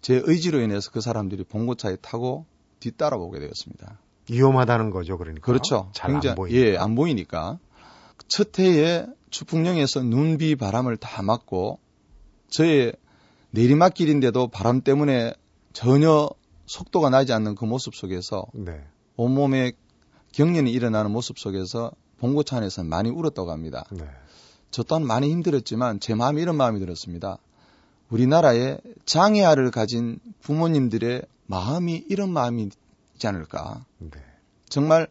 제 0.00 0.20
의지로 0.24 0.60
인해서 0.60 0.90
그 0.90 1.00
사람들이 1.00 1.44
봉고차에 1.44 1.96
타고 1.96 2.46
뒤따라 2.78 3.16
오게 3.16 3.40
되었습니다. 3.40 3.98
위험하다는 4.30 4.90
거죠, 4.90 5.18
그러니까. 5.18 5.44
그렇죠. 5.44 5.90
잘안 5.92 6.20
보이니까. 6.34 6.50
예, 6.52 6.76
안 6.76 6.94
보이니까. 6.94 7.58
첫 8.28 8.58
해에 8.58 9.06
추풍령에서 9.30 10.02
눈, 10.02 10.38
비, 10.38 10.54
바람을 10.54 10.96
다 10.98 11.22
맞고 11.22 11.80
저의 12.48 12.94
내리막길인데도 13.50 14.48
바람 14.48 14.80
때문에 14.80 15.34
전혀 15.72 16.28
속도가 16.66 17.10
나지 17.10 17.32
않는 17.32 17.54
그 17.54 17.64
모습 17.64 17.94
속에서 17.94 18.46
네. 18.54 18.84
온몸에 19.16 19.72
경련이 20.32 20.70
일어나는 20.72 21.10
모습 21.10 21.38
속에서 21.38 21.92
봉고차 22.18 22.58
안에서 22.58 22.84
많이 22.84 23.10
울었다고 23.10 23.50
합니다. 23.50 23.84
네. 23.90 24.04
저 24.70 24.82
또한 24.84 25.04
많이 25.04 25.30
힘들었지만 25.30 25.98
제 26.00 26.14
마음에 26.14 26.42
이런 26.42 26.56
마음이 26.56 26.78
들었습니다. 26.78 27.38
우리나라에 28.10 28.78
장애아를 29.04 29.70
가진 29.70 30.20
부모님들의 30.42 31.22
마음이 31.46 32.04
이런 32.08 32.30
마음이지 32.30 32.76
않을까. 33.24 33.84
네. 33.98 34.10
정말 34.68 35.08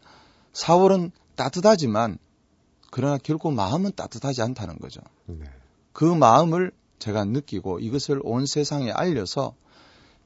4월은 0.52 1.10
따뜻하지만 1.34 2.18
그러나 2.90 3.18
결코 3.18 3.50
마음은 3.50 3.92
따뜻하지 3.94 4.42
않다는 4.42 4.78
거죠. 4.78 5.00
네. 5.26 5.44
그 5.92 6.04
마음을 6.04 6.72
제가 7.00 7.24
느끼고 7.24 7.80
이것을 7.80 8.20
온 8.22 8.46
세상에 8.46 8.92
알려서 8.92 9.54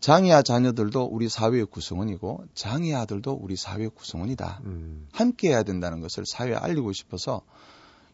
장애아 0.00 0.42
자녀들도 0.42 1.04
우리 1.04 1.30
사회의 1.30 1.64
구성원이고 1.64 2.44
장애 2.52 2.94
아들도 2.94 3.32
우리 3.32 3.56
사회의 3.56 3.88
구성원이다. 3.88 4.60
음, 4.64 5.08
함께 5.12 5.48
해야 5.48 5.62
된다는 5.62 6.02
것을 6.02 6.24
사회에 6.26 6.54
알리고 6.54 6.92
싶어서 6.92 7.40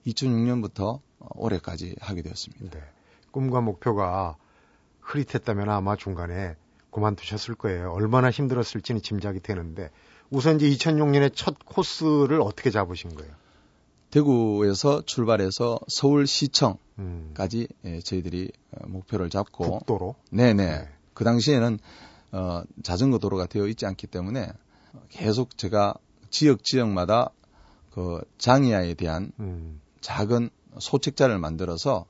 2006년부터 0.06 1.00
올해까지 1.34 1.96
하게 2.00 2.22
되었습니다. 2.22 2.78
네. 2.78 2.84
꿈과 3.32 3.60
목표가 3.60 4.36
흐릿했다면 5.00 5.68
아마 5.68 5.96
중간에 5.96 6.54
그만두셨을 6.92 7.56
거예요. 7.56 7.92
얼마나 7.92 8.30
힘들었을지는 8.30 9.02
짐작이 9.02 9.40
되는데 9.40 9.90
우선 10.30 10.60
이제 10.60 10.70
2006년에 10.70 11.32
첫 11.34 11.56
코스를 11.64 12.40
어떻게 12.40 12.70
잡으신 12.70 13.14
거예요? 13.14 13.32
대구에서 14.10 15.02
출발해서 15.02 15.80
서울시청까지 15.88 16.78
음, 16.98 17.66
예, 17.84 18.00
저희들이 18.00 18.50
어, 18.72 18.86
목표를 18.86 19.30
잡고 19.30 19.78
국도로. 19.78 20.14
네네. 20.30 20.66
네. 20.66 20.88
그 21.14 21.24
당시에는 21.24 21.78
어, 22.32 22.62
자전거 22.82 23.18
도로가 23.18 23.46
되어 23.46 23.66
있지 23.68 23.86
않기 23.86 24.06
때문에 24.06 24.48
계속 25.08 25.56
제가 25.56 25.94
지역 26.30 26.64
지역마다 26.64 27.30
그 27.90 28.20
장애아에 28.38 28.94
대한 28.94 29.32
음, 29.40 29.80
작은 30.00 30.50
소책자를 30.78 31.38
만들어서 31.38 32.06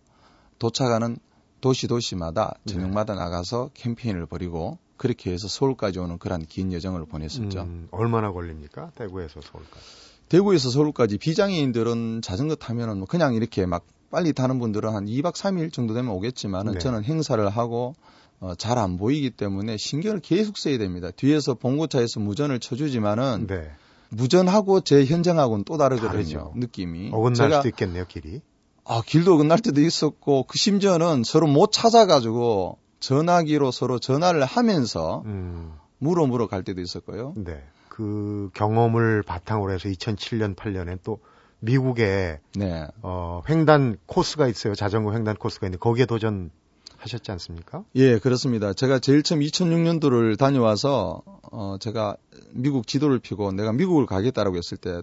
도착하는 0.59 1.17
도시 1.61 1.87
도시마다 1.87 2.55
네. 2.65 2.75
저녁마다 2.75 3.15
나가서 3.15 3.71
캠페인을 3.75 4.27
벌이고 4.27 4.79
그렇게 4.97 5.33
해서 5.33 5.49
서울까지 5.49 5.99
오는 5.99 6.19
그런 6.19 6.45
긴 6.45 6.73
여정을 6.73 7.07
보냈었죠. 7.07 7.63
음, 7.63 7.89
얼마나 7.91 8.33
걸립니까? 8.33 8.93
대구에서 8.95 9.41
서울까지. 9.41 10.10
대구에서 10.31 10.71
서울까지 10.71 11.19
비장애인들은 11.19 12.23
자전거 12.23 12.55
타면은 12.55 12.99
뭐 12.99 13.07
그냥 13.07 13.35
이렇게 13.35 13.67
막 13.67 13.85
빨리 14.11 14.33
타는 14.33 14.59
분들은 14.59 14.95
한 14.95 15.07
2박 15.07 15.35
3일 15.35 15.73
정도 15.73 15.93
되면 15.93 16.13
오겠지만은 16.13 16.75
네. 16.75 16.79
저는 16.79 17.05
행사를 17.05 17.47
하고 17.49 17.95
어, 18.41 18.55
잘 18.55 18.79
안 18.79 18.97
보이기 18.97 19.31
때문에 19.31 19.77
신경을 19.77 20.21
계속 20.21 20.57
써야 20.57 20.79
됩니다. 20.79 21.11
뒤에서 21.11 21.55
봉고차에서 21.55 22.21
무전을 22.21 22.59
쳐주지만은 22.59 23.47
네. 23.49 23.71
무전하고 24.09 24.81
제 24.81 25.05
현장하고는 25.05 25.65
또 25.65 25.77
다르거든요. 25.77 26.09
다르죠. 26.09 26.53
느낌이. 26.57 27.11
어긋날 27.13 27.35
제가 27.35 27.57
수도 27.59 27.69
있겠네요, 27.69 28.07
길이. 28.07 28.41
아, 28.85 29.03
길도 29.05 29.35
어긋날 29.35 29.59
때도 29.59 29.81
있었고 29.81 30.45
그 30.45 30.59
심지어는 30.59 31.23
서로 31.25 31.47
못 31.47 31.71
찾아가지고 31.71 32.79
전화기로 33.01 33.71
서로 33.71 33.99
전화를 33.99 34.45
하면서 34.45 35.23
음, 35.27 35.75
물어 35.99 36.27
물어 36.27 36.47
갈 36.49 36.63
때도 36.65 36.81
있었고요. 36.81 37.35
네. 37.37 37.63
그그 38.01 38.51
경험을 38.55 39.23
바탕으로 39.23 39.73
해서 39.73 39.89
2007년 39.89 40.57
8년에 40.57 40.99
또 41.03 41.21
미국에 41.61 42.41
네. 42.55 42.87
어 43.03 43.43
횡단 43.49 43.99
코스가 44.07 44.49
있어요. 44.49 44.75
자전거 44.75 45.13
횡단 45.13 45.37
코스가 45.37 45.67
있는데 45.67 45.79
거기에 45.79 46.07
도전 46.07 46.51
하셨지 46.97 47.31
않습니까? 47.33 47.85
예, 47.97 48.19
그렇습니다. 48.19 48.73
제가 48.73 48.99
제일 48.99 49.23
처음 49.23 49.41
2006년도를 49.41 50.39
다녀와서 50.39 51.23
어 51.53 51.77
제가 51.79 52.17
미국 52.53 52.87
지도를 52.87 53.19
펴고 53.19 53.53
내가 53.53 53.73
미국을 53.73 54.07
가겠다라고 54.07 54.57
했을 54.57 54.77
때 54.77 55.03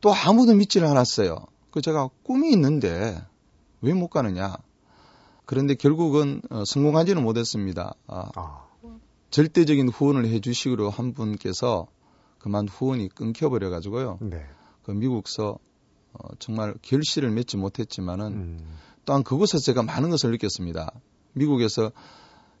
또 0.00 0.14
아무도 0.14 0.54
믿지를 0.54 0.86
않았어요. 0.88 1.36
그 1.70 1.80
제가 1.82 2.08
꿈이 2.22 2.50
있는데 2.52 3.22
왜 3.82 3.92
못 3.92 4.08
가느냐? 4.08 4.56
그런데 5.44 5.74
결국은 5.74 6.42
어, 6.50 6.64
성공하지는 6.64 7.22
못했습니다. 7.22 7.94
아, 8.06 8.28
아, 8.34 8.66
절대적인 9.30 9.88
후원을 9.88 10.26
해주시기로 10.26 10.90
한 10.90 11.12
분께서 11.12 11.86
그만 12.40 12.66
후원이 12.66 13.10
끊겨버려 13.10 13.70
가지고요. 13.70 14.18
네. 14.20 14.44
그 14.82 14.90
미국서 14.90 15.58
어, 16.12 16.28
정말 16.40 16.74
결실을 16.82 17.30
맺지 17.30 17.56
못했지만은 17.56 18.26
음, 18.26 18.78
또한 19.04 19.22
그곳에서 19.22 19.62
제가 19.62 19.82
많은 19.82 20.10
것을 20.10 20.32
느꼈습니다. 20.32 20.90
미국에서 21.34 21.92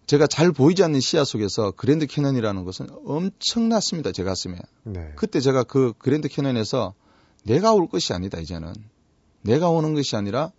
제가 0.06 0.26
잘 0.26 0.52
보이지 0.52 0.84
않는 0.84 1.00
시야 1.00 1.24
속에서 1.24 1.72
그랜드 1.72 2.06
캐년이라는 2.06 2.64
것은 2.64 2.88
엄청났습니다. 3.04 4.12
제 4.12 4.22
가슴에. 4.22 4.58
네. 4.84 5.12
그때 5.16 5.40
제가 5.40 5.64
그 5.64 5.92
그랜드 5.98 6.28
캐년에서 6.28 6.94
내가 7.44 7.72
올 7.72 7.88
것이 7.88 8.12
아니다 8.12 8.38
이제는 8.38 8.72
내가 9.42 9.70
오는 9.70 9.94
것이 9.94 10.14
아니라 10.14 10.52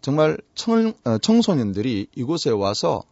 정말 0.00 0.38
청, 0.54 0.94
어, 1.04 1.18
청소년들이 1.18 2.08
이곳에 2.14 2.50
와서 2.50 3.02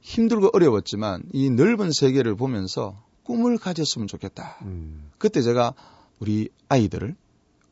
힘들고 0.00 0.50
어려웠지만 0.52 1.24
이 1.32 1.50
넓은 1.50 1.92
세계를 1.92 2.36
보면서 2.36 3.02
꿈을 3.24 3.58
가졌으면 3.58 4.08
좋겠다. 4.08 4.58
음, 4.62 5.10
그때 5.18 5.42
제가 5.42 5.74
우리 6.18 6.48
아이들을 6.68 7.14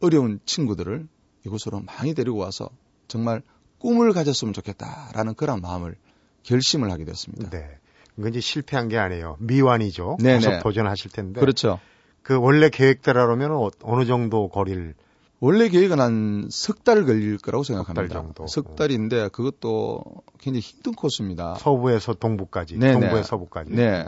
어려운 0.00 0.40
친구들을 0.44 1.08
이곳으로 1.46 1.80
많이 1.80 2.14
데리고 2.14 2.38
와서 2.38 2.68
정말 3.08 3.42
꿈을 3.78 4.12
가졌으면 4.12 4.52
좋겠다라는 4.54 5.34
그런 5.34 5.60
마음을 5.60 5.96
결심을 6.42 6.90
하게 6.90 7.04
됐습니다. 7.04 7.50
네. 7.50 7.78
이건 8.18 8.30
이제 8.30 8.40
실패한 8.40 8.88
게 8.88 8.98
아니에요. 8.98 9.36
미완이죠. 9.40 10.18
네네. 10.20 10.38
계속 10.40 10.62
도전하실 10.62 11.10
텐데. 11.12 11.40
그렇죠. 11.40 11.80
그 12.22 12.36
원래 12.38 12.68
계획대로라면 12.68 13.50
어, 13.52 13.70
어느 13.82 14.04
정도 14.04 14.48
거리를 14.48 14.94
원래 15.40 15.68
계획은 15.70 16.00
한 16.00 16.48
석 16.50 16.84
달 16.84 17.06
걸릴 17.06 17.38
거라고 17.38 17.64
생각합니다. 17.64 18.00
달 18.02 18.08
정도. 18.08 18.46
석 18.46 18.76
달인데 18.76 19.28
그것도 19.28 20.02
굉장히 20.38 20.60
힘든 20.60 20.92
코스입니다. 20.92 21.54
서부에서 21.54 22.14
동부까지, 22.14 22.76
네네. 22.78 22.92
동부에서 22.92 23.22
서부까지. 23.22 23.70
네, 23.72 24.04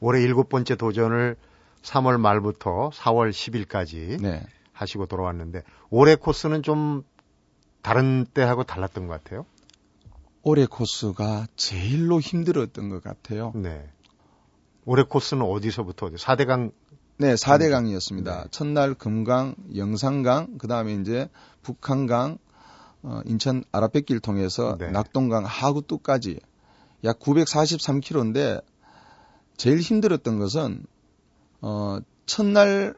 올해 0.00 0.22
일곱 0.22 0.48
번째 0.48 0.76
도전을 0.76 1.36
3월 1.82 2.18
말부터 2.18 2.90
4월 2.90 3.30
10일까지 3.30 4.20
네. 4.20 4.42
하시고 4.72 5.06
돌아왔는데 5.06 5.62
올해 5.90 6.16
코스는 6.16 6.62
좀 6.62 7.02
다른 7.82 8.26
때하고 8.26 8.64
달랐던 8.64 9.06
것 9.06 9.22
같아요. 9.22 9.46
올해 10.42 10.66
코스가 10.66 11.46
제일로 11.56 12.20
힘들었던 12.20 12.88
것 12.88 13.02
같아요. 13.02 13.52
네. 13.54 13.88
올해 14.84 15.02
코스는 15.02 15.42
어디서부터 15.42 16.06
어디? 16.06 16.16
4대강 16.16 16.72
네, 17.18 17.34
4대 17.34 17.70
강이었습니다. 17.70 18.42
네. 18.42 18.48
첫날 18.50 18.94
금강, 18.94 19.54
영산강, 19.74 20.58
그 20.58 20.68
다음에 20.68 20.94
이제 20.94 21.30
북한강, 21.62 22.38
어, 23.02 23.20
인천 23.24 23.64
아라뱃길 23.72 24.20
통해서 24.20 24.76
네. 24.78 24.90
낙동강 24.90 25.44
하구뚝까지 25.44 26.40
약 27.04 27.18
943km인데 27.18 28.62
제일 29.56 29.80
힘들었던 29.80 30.38
것은 30.38 30.84
어, 31.60 31.98
첫날 32.26 32.94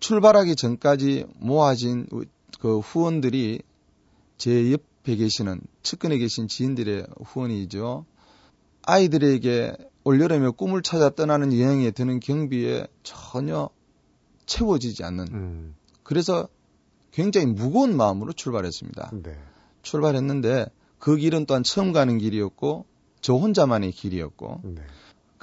출발하기 0.00 0.56
전까지 0.56 1.26
모아진 1.38 2.06
우- 2.12 2.24
그 2.60 2.78
후원들이 2.78 3.60
제 4.38 4.72
옆에 4.72 5.16
계시는 5.16 5.60
측근에 5.82 6.18
계신 6.18 6.48
지인들의 6.48 7.06
후원이죠. 7.24 8.04
아이들에게 8.82 9.76
올여름에 10.04 10.50
꿈을 10.50 10.82
찾아 10.82 11.10
떠나는 11.10 11.58
여행에 11.58 11.90
드는 11.92 12.20
경비에 12.20 12.86
전혀 13.02 13.70
채워지지 14.46 15.04
않는 15.04 15.26
음, 15.32 15.74
그래서 16.02 16.48
굉장히 17.12 17.46
무거운 17.46 17.96
마음으로 17.96 18.32
출발했습니다. 18.32 19.12
네. 19.22 19.38
출발했는데 19.82 20.66
그 20.98 21.16
길은 21.16 21.46
또한 21.46 21.62
처음 21.62 21.92
가는 21.92 22.18
길이었고 22.18 22.84
저 23.20 23.34
혼자만의 23.34 23.92
길이었고 23.92 24.60
네. 24.64 24.82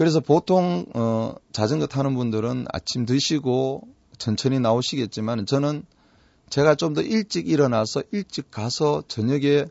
그래서 0.01 0.19
보통 0.19 0.87
어, 0.95 1.35
자전거 1.51 1.85
타는 1.85 2.15
분들은 2.15 2.65
아침 2.73 3.05
드시고 3.05 3.83
천천히 4.17 4.59
나오시겠지만 4.59 5.45
저는 5.45 5.85
제가 6.49 6.73
좀 6.73 6.95
더 6.95 7.03
일찍 7.03 7.47
일어나서 7.47 8.01
일찍 8.09 8.49
가서 8.49 9.03
저녁에 9.07 9.65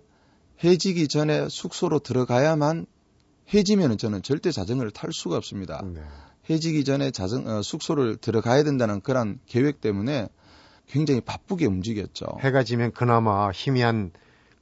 해지기 0.63 1.09
전에 1.09 1.49
숙소로 1.49 1.99
들어가야만 1.99 2.87
해지면은 3.53 3.99
저는 3.99 4.23
절대 4.23 4.53
자전거를 4.53 4.93
탈 4.93 5.13
수가 5.13 5.37
없습니다. 5.37 5.83
네. 5.85 6.01
해지기 6.49 6.85
전에 6.85 7.11
자전 7.11 7.49
어, 7.49 7.61
숙소를 7.61 8.17
들어가야 8.17 8.63
된다는 8.63 9.01
그런 9.01 9.41
계획 9.47 9.81
때문에 9.81 10.29
굉장히 10.87 11.21
바쁘게 11.23 11.67
움직였죠. 11.67 12.27
해가 12.39 12.63
지면 12.63 12.93
그나마 12.93 13.51
희미한 13.51 14.13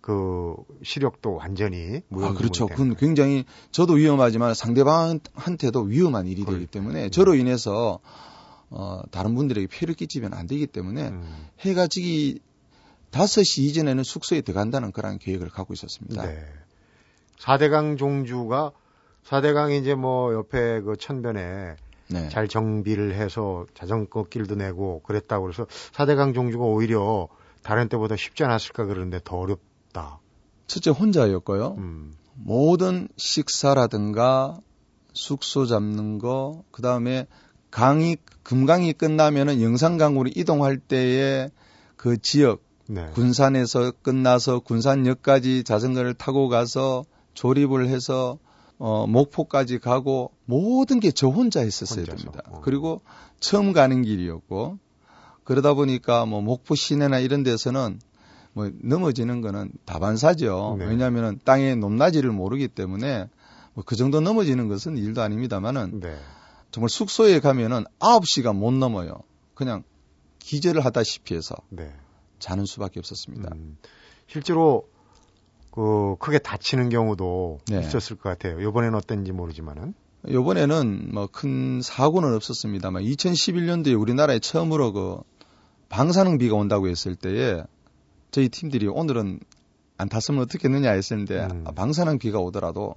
그 0.08 0.54
시력도 0.82 1.34
완전히 1.34 1.98
아, 1.98 2.00
무용지물이 2.08 2.38
그렇죠. 2.38 2.66
그건. 2.66 2.96
굉장히 2.96 3.44
저도 3.72 3.92
위험하지만 3.92 4.54
상대방한테도 4.54 5.82
위험한 5.82 6.24
일이 6.24 6.46
되기 6.46 6.46
그렇죠. 6.46 6.70
때문에 6.70 7.04
음. 7.04 7.10
저로 7.10 7.34
인해서 7.34 7.98
어, 8.70 9.02
다른 9.10 9.34
분들에게 9.34 9.66
피해를 9.66 9.94
끼치면 9.94 10.32
안 10.32 10.46
되기 10.46 10.66
때문에 10.66 11.08
음, 11.08 11.48
해가 11.60 11.88
지기 11.88 12.40
5시 13.10 13.64
이전에는 13.64 14.02
숙소에 14.02 14.40
들어간다는 14.40 14.92
그런 14.92 15.18
계획을 15.18 15.50
갖고 15.50 15.74
있었습니다. 15.74 16.24
네. 16.24 16.42
4대강 17.40 17.98
종주가 17.98 18.72
4대강이 19.26 19.78
이제 19.78 19.94
뭐 19.94 20.32
옆에 20.32 20.80
그 20.80 20.96
천변에 20.96 21.76
네. 22.08 22.28
잘 22.30 22.48
정비를 22.48 23.14
해서 23.14 23.66
자전거 23.74 24.24
길도 24.24 24.54
내고 24.54 25.02
그랬다고 25.02 25.44
그래서 25.44 25.66
4대강 25.92 26.32
종주가 26.32 26.64
오히려 26.64 27.28
다른 27.62 27.90
때보다 27.90 28.16
쉽지 28.16 28.44
않았을까 28.44 28.86
그러는데 28.86 29.20
더 29.22 29.36
어렵 29.36 29.67
다. 29.92 30.20
첫째 30.66 30.90
혼자였고요. 30.90 31.74
음, 31.78 32.12
모든 32.34 33.08
식사라든가 33.16 34.58
숙소 35.12 35.66
잡는 35.66 36.18
거, 36.18 36.62
그 36.70 36.82
다음에 36.82 37.26
강이, 37.70 38.16
금강이 38.42 38.92
끝나면은 38.94 39.60
영산 39.62 39.98
강으로 39.98 40.30
이동할 40.34 40.78
때에 40.78 41.50
그 41.96 42.16
지역, 42.20 42.62
네. 42.86 43.10
군산에서 43.14 43.92
끝나서 44.02 44.60
군산역까지 44.60 45.64
자전거를 45.64 46.14
타고 46.14 46.48
가서 46.48 47.04
조립을 47.34 47.88
해서 47.88 48.38
어, 48.78 49.06
목포까지 49.08 49.78
가고 49.80 50.30
모든 50.44 51.00
게 51.00 51.10
저 51.10 51.28
혼자 51.28 51.60
했었어야 51.60 52.00
혼자서. 52.04 52.16
됩니다. 52.30 52.42
어. 52.48 52.60
그리고 52.62 53.00
처음 53.40 53.72
가는 53.72 54.02
길이었고 54.02 54.78
그러다 55.44 55.74
보니까 55.74 56.26
뭐 56.26 56.40
목포 56.40 56.74
시내나 56.76 57.18
이런 57.18 57.42
데서는 57.42 57.98
뭐 58.52 58.70
넘어지는 58.82 59.40
거는 59.40 59.72
다반사죠. 59.84 60.76
네. 60.78 60.86
왜냐하면은 60.86 61.38
땅의 61.44 61.76
높낮이를 61.76 62.30
모르기 62.32 62.68
때문에 62.68 63.28
뭐 63.74 63.84
그 63.86 63.94
정도 63.94 64.20
넘어지는 64.20 64.68
것은 64.68 64.96
일도 64.96 65.22
아닙니다만은 65.22 66.00
네. 66.00 66.16
정말 66.70 66.88
숙소에 66.88 67.38
가면은 67.40 67.84
9시간 68.00 68.56
못 68.56 68.72
넘어요. 68.72 69.20
그냥 69.54 69.84
기절을 70.40 70.84
하다시피 70.84 71.34
해서 71.34 71.54
네. 71.68 71.92
자는 72.38 72.64
수밖에 72.66 72.98
없었습니다. 73.00 73.50
음, 73.54 73.76
실제로 74.26 74.88
그 75.70 76.16
크게 76.18 76.38
다치는 76.38 76.88
경우도 76.88 77.58
네. 77.68 77.80
있었을 77.80 78.16
것 78.16 78.28
같아요. 78.30 78.60
이번에는 78.60 78.94
어떤지 78.96 79.32
모르지만은. 79.32 79.94
요번에는 80.28 81.10
뭐 81.14 81.28
큰 81.28 81.80
사고는 81.80 82.34
없었습니다만 82.34 83.04
2011년도에 83.04 83.98
우리나라에 83.98 84.40
처음으로 84.40 84.92
그 84.92 85.18
방사능 85.88 86.38
비가 86.38 86.56
온다고 86.56 86.88
했을 86.88 87.14
때에 87.14 87.62
저희 88.30 88.48
팀들이 88.48 88.86
오늘은 88.88 89.40
안 89.96 90.08
탔으면 90.08 90.42
어떻겠느냐 90.42 90.90
했었는데 90.90 91.48
음. 91.50 91.64
아, 91.66 91.72
방사능 91.72 92.18
비가 92.18 92.38
오더라도 92.38 92.94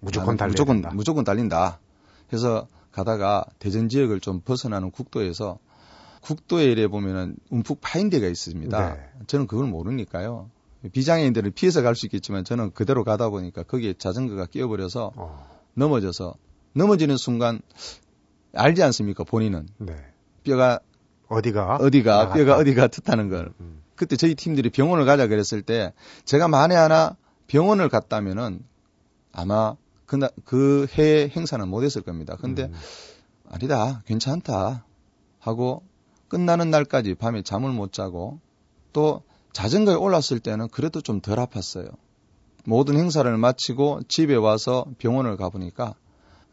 무조건 0.00 0.36
달려야 0.36 0.50
무조건. 0.50 0.82
무조건 0.92 1.24
달린다. 1.24 1.80
해서 2.32 2.66
가다가 2.92 3.44
대전 3.58 3.88
지역을 3.88 4.20
좀 4.20 4.40
벗어나는 4.40 4.90
국도에서 4.90 5.58
국도에 6.22 6.64
이래 6.64 6.88
보면은 6.88 7.36
움푹 7.50 7.78
파인 7.80 8.10
데가 8.10 8.26
있습니다. 8.26 8.94
네. 8.94 9.00
저는 9.26 9.46
그걸 9.46 9.66
모르니까요. 9.66 10.50
비장애인들은 10.92 11.52
피해서 11.52 11.82
갈 11.82 11.94
수 11.94 12.06
있겠지만 12.06 12.44
저는 12.44 12.72
그대로 12.72 13.04
가다 13.04 13.28
보니까 13.30 13.62
거기에 13.62 13.94
자전거가 13.94 14.46
끼어버려서 14.46 15.12
어, 15.16 15.48
넘어져서 15.74 16.34
넘어지는 16.74 17.16
순간 17.16 17.60
알지 18.54 18.82
않습니까 18.82 19.24
본인은 19.24 19.68
네. 19.78 19.94
뼈가 20.44 20.80
어디가 21.28 21.76
어디가 21.76 22.10
나갔다. 22.12 22.34
뼈가 22.34 22.56
어디가 22.56 22.86
뜻하는 22.88 23.28
걸 23.28 23.52
음, 23.60 23.82
그때 23.96 24.16
저희 24.16 24.34
팀들이 24.34 24.70
병원을 24.70 25.04
가자 25.04 25.26
그랬을 25.26 25.62
때 25.62 25.92
제가 26.24 26.48
만에 26.48 26.74
하나 26.74 27.16
병원을 27.46 27.88
갔다면은 27.88 28.60
아마 29.32 29.76
그날 30.06 30.30
그 30.44 30.86
해의 30.92 31.30
행사는 31.30 31.66
못했을 31.68 32.02
겁니다. 32.02 32.36
근데 32.40 32.64
음, 32.64 32.74
아니다 33.50 34.02
괜찮다 34.06 34.84
하고 35.38 35.82
끝나는 36.28 36.70
날까지 36.70 37.14
밤에 37.14 37.42
잠을 37.42 37.70
못 37.70 37.92
자고 37.92 38.40
또 38.92 39.22
자전거에 39.52 39.94
올랐을 39.94 40.40
때는 40.42 40.68
그래도 40.68 41.00
좀 41.00 41.20
덜 41.20 41.38
아팠어요. 41.38 41.90
모든 42.64 42.98
행사를 42.98 43.36
마치고 43.36 44.00
집에 44.08 44.34
와서 44.34 44.86
병원을 44.98 45.36
가보니까 45.36 45.94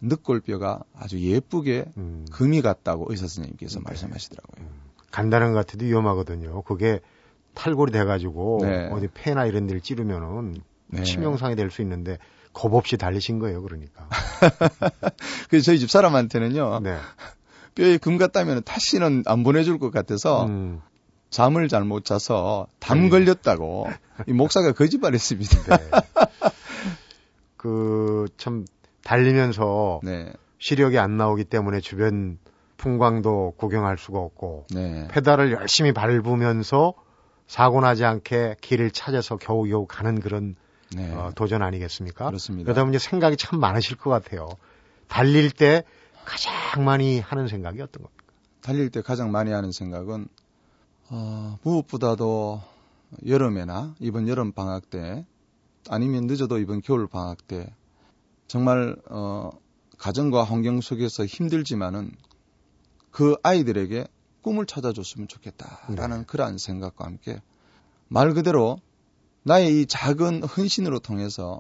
늑골뼈가 0.02 0.84
아주 0.96 1.20
예쁘게 1.20 1.86
음. 1.98 2.26
금이 2.32 2.62
같다고 2.62 3.08
의사 3.10 3.28
선생님께서 3.28 3.80
네. 3.80 3.84
말씀하시더라고요. 3.86 4.68
간단한 5.12 5.54
것 5.54 5.66
같아도 5.66 5.86
위험하거든요. 5.86 6.62
그게 6.64 7.00
탈골이 7.56 7.92
돼가지고 7.92 8.60
네. 8.64 8.90
어디 8.92 9.08
폐나 9.14 9.46
이런 9.46 9.68
데를 9.68 9.82
찌르면은 9.82 10.56
네. 10.88 11.04
치명상이 11.04 11.56
될 11.56 11.70
수 11.72 11.82
있는데 11.82 12.18
겁 12.54 12.74
없이 12.74 12.98
달리신 12.98 13.40
거예요. 13.40 13.62
그러니까. 13.64 14.08
그래서 15.50 15.66
저희 15.66 15.80
집 15.80 15.90
사람한테는요 15.90 16.82
네. 16.82 16.98
뼈에 17.76 17.98
금 17.98 18.18
같다면 18.18 18.62
다시는 18.64 19.24
안 19.26 19.44
보내줄 19.44 19.80
것 19.80 19.92
같아서 19.92 20.46
음, 20.46 20.82
잠을 21.32 21.68
잘 21.68 21.84
못 21.84 22.06
자서 22.06 22.68
네. 22.70 22.76
담 22.80 23.10
걸렸다고 23.10 23.90
이 24.28 24.34
목사가 24.34 24.72
거짓말했습니다. 24.74 25.78
네. 25.78 25.90
그참 27.58 28.66
달리면서 29.04 30.02
네, 30.04 30.32
시력이 30.60 30.98
안 30.98 31.18
나오기 31.18 31.46
때문에 31.46 31.80
주변 31.80 32.38
풍광도 32.78 33.56
구경할 33.58 33.98
수가 33.98 34.20
없고 34.20 34.68
네, 34.74 35.08
페달을 35.10 35.52
열심히 35.54 35.94
밟으면서 35.94 36.94
사고 37.54 37.82
나지 37.82 38.04
않게 38.04 38.56
길을 38.62 38.90
찾아서 38.90 39.38
겨우겨우 39.38 39.86
가는 39.86 40.20
그런 40.20 40.56
네, 40.96 41.14
어, 41.14 41.32
도전 41.36 41.62
아니겠습니까? 41.62 42.26
그렇습니다. 42.26 42.66
그러다 42.66 42.84
보니 42.84 42.98
생각이 42.98 43.38
참 43.38 43.60
많으실 43.60 43.96
것 43.96 44.10
같아요. 44.10 44.50
달릴 45.08 45.52
때 45.52 45.84
가장 46.26 46.84
많이 46.84 47.20
하는 47.20 47.48
생각이 47.48 47.80
어떤 47.80 48.02
겁니까? 48.02 48.24
달릴 48.62 48.90
때 48.90 49.04
가장 49.04 49.32
많이 49.32 49.52
하는 49.52 49.72
생각은 49.72 50.28
어, 51.12 51.60
무엇보다도 51.62 52.60
여름에나 53.28 53.94
이번 54.00 54.28
여름 54.28 54.52
방학 54.52 54.90
때 54.90 55.24
아니면 55.90 56.26
늦어도 56.26 56.58
이번 56.58 56.82
겨울 56.82 57.06
방학 57.06 57.46
때 57.46 57.72
정말 58.48 58.96
어, 59.12 59.52
가정과 60.00 60.44
환경 60.44 60.82
속에서 60.82 61.24
힘들지만은 61.24 62.14
그 63.12 63.36
아이들에게 63.44 64.08
꿈을 64.44 64.68
찾아줬으면 64.68 65.28
좋겠다라는 65.28 66.20
네. 66.20 66.24
그러한 66.28 66.60
생각과 66.60 67.06
함께 67.06 67.42
말 68.08 68.34
그대로 68.36 68.78
나의 69.42 69.82
이 69.82 69.86
작은 69.88 70.44
헌신으로 70.44 71.00
통해서 71.00 71.60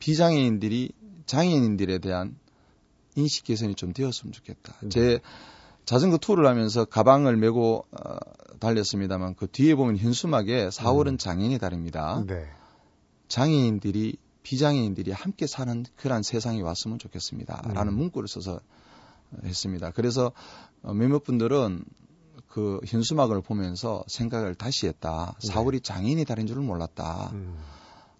비장애인들이 0.00 0.90
장애인들에 1.26 1.98
대한 1.98 2.36
인식 3.14 3.44
개선이 3.44 3.76
좀 3.76 3.92
되었으면 3.92 4.32
좋겠다. 4.32 4.74
네. 4.82 4.88
제 4.88 5.20
자전거 5.84 6.18
투어를 6.18 6.46
하면서 6.46 6.84
가방을 6.84 7.36
메고 7.36 7.86
어, 7.92 8.16
달렸습니다만 8.58 9.34
그 9.34 9.46
뒤에 9.46 9.74
보면 9.74 9.98
현수막에 9.98 10.68
4월은 10.68 11.08
음. 11.08 11.18
장애인의 11.18 11.58
달입니다. 11.58 12.24
네. 12.26 12.46
장애인들이 13.28 14.16
비장애인들이 14.42 15.12
함께 15.12 15.46
사는 15.46 15.84
그러한 15.96 16.22
세상이 16.22 16.60
왔으면 16.60 16.98
좋겠습니다 16.98 17.62
라는 17.72 17.92
음. 17.94 17.98
문구를 17.98 18.28
써서 18.28 18.60
했습니다. 19.42 19.90
그래서 19.90 20.32
어, 20.82 20.92
몇몇 20.92 21.24
분들은 21.24 21.84
그 22.54 22.78
현수막을 22.86 23.40
보면서 23.42 24.04
생각을 24.06 24.54
다시 24.54 24.86
했다. 24.86 25.34
네. 25.42 25.52
4월이 25.52 25.82
장애인의 25.82 26.24
달인 26.24 26.46
줄은 26.46 26.64
몰랐다. 26.64 27.30
음, 27.32 27.58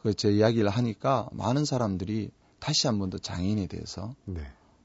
그제 0.03 0.33
이야기를 0.33 0.69
하니까 0.71 1.29
많은 1.31 1.65
사람들이 1.65 2.31
다시 2.59 2.89
한 2.89 2.99
번 2.99 3.11
더 3.11 3.19
장애인에 3.19 3.69
대해서 3.69 4.17
네. 4.25 4.41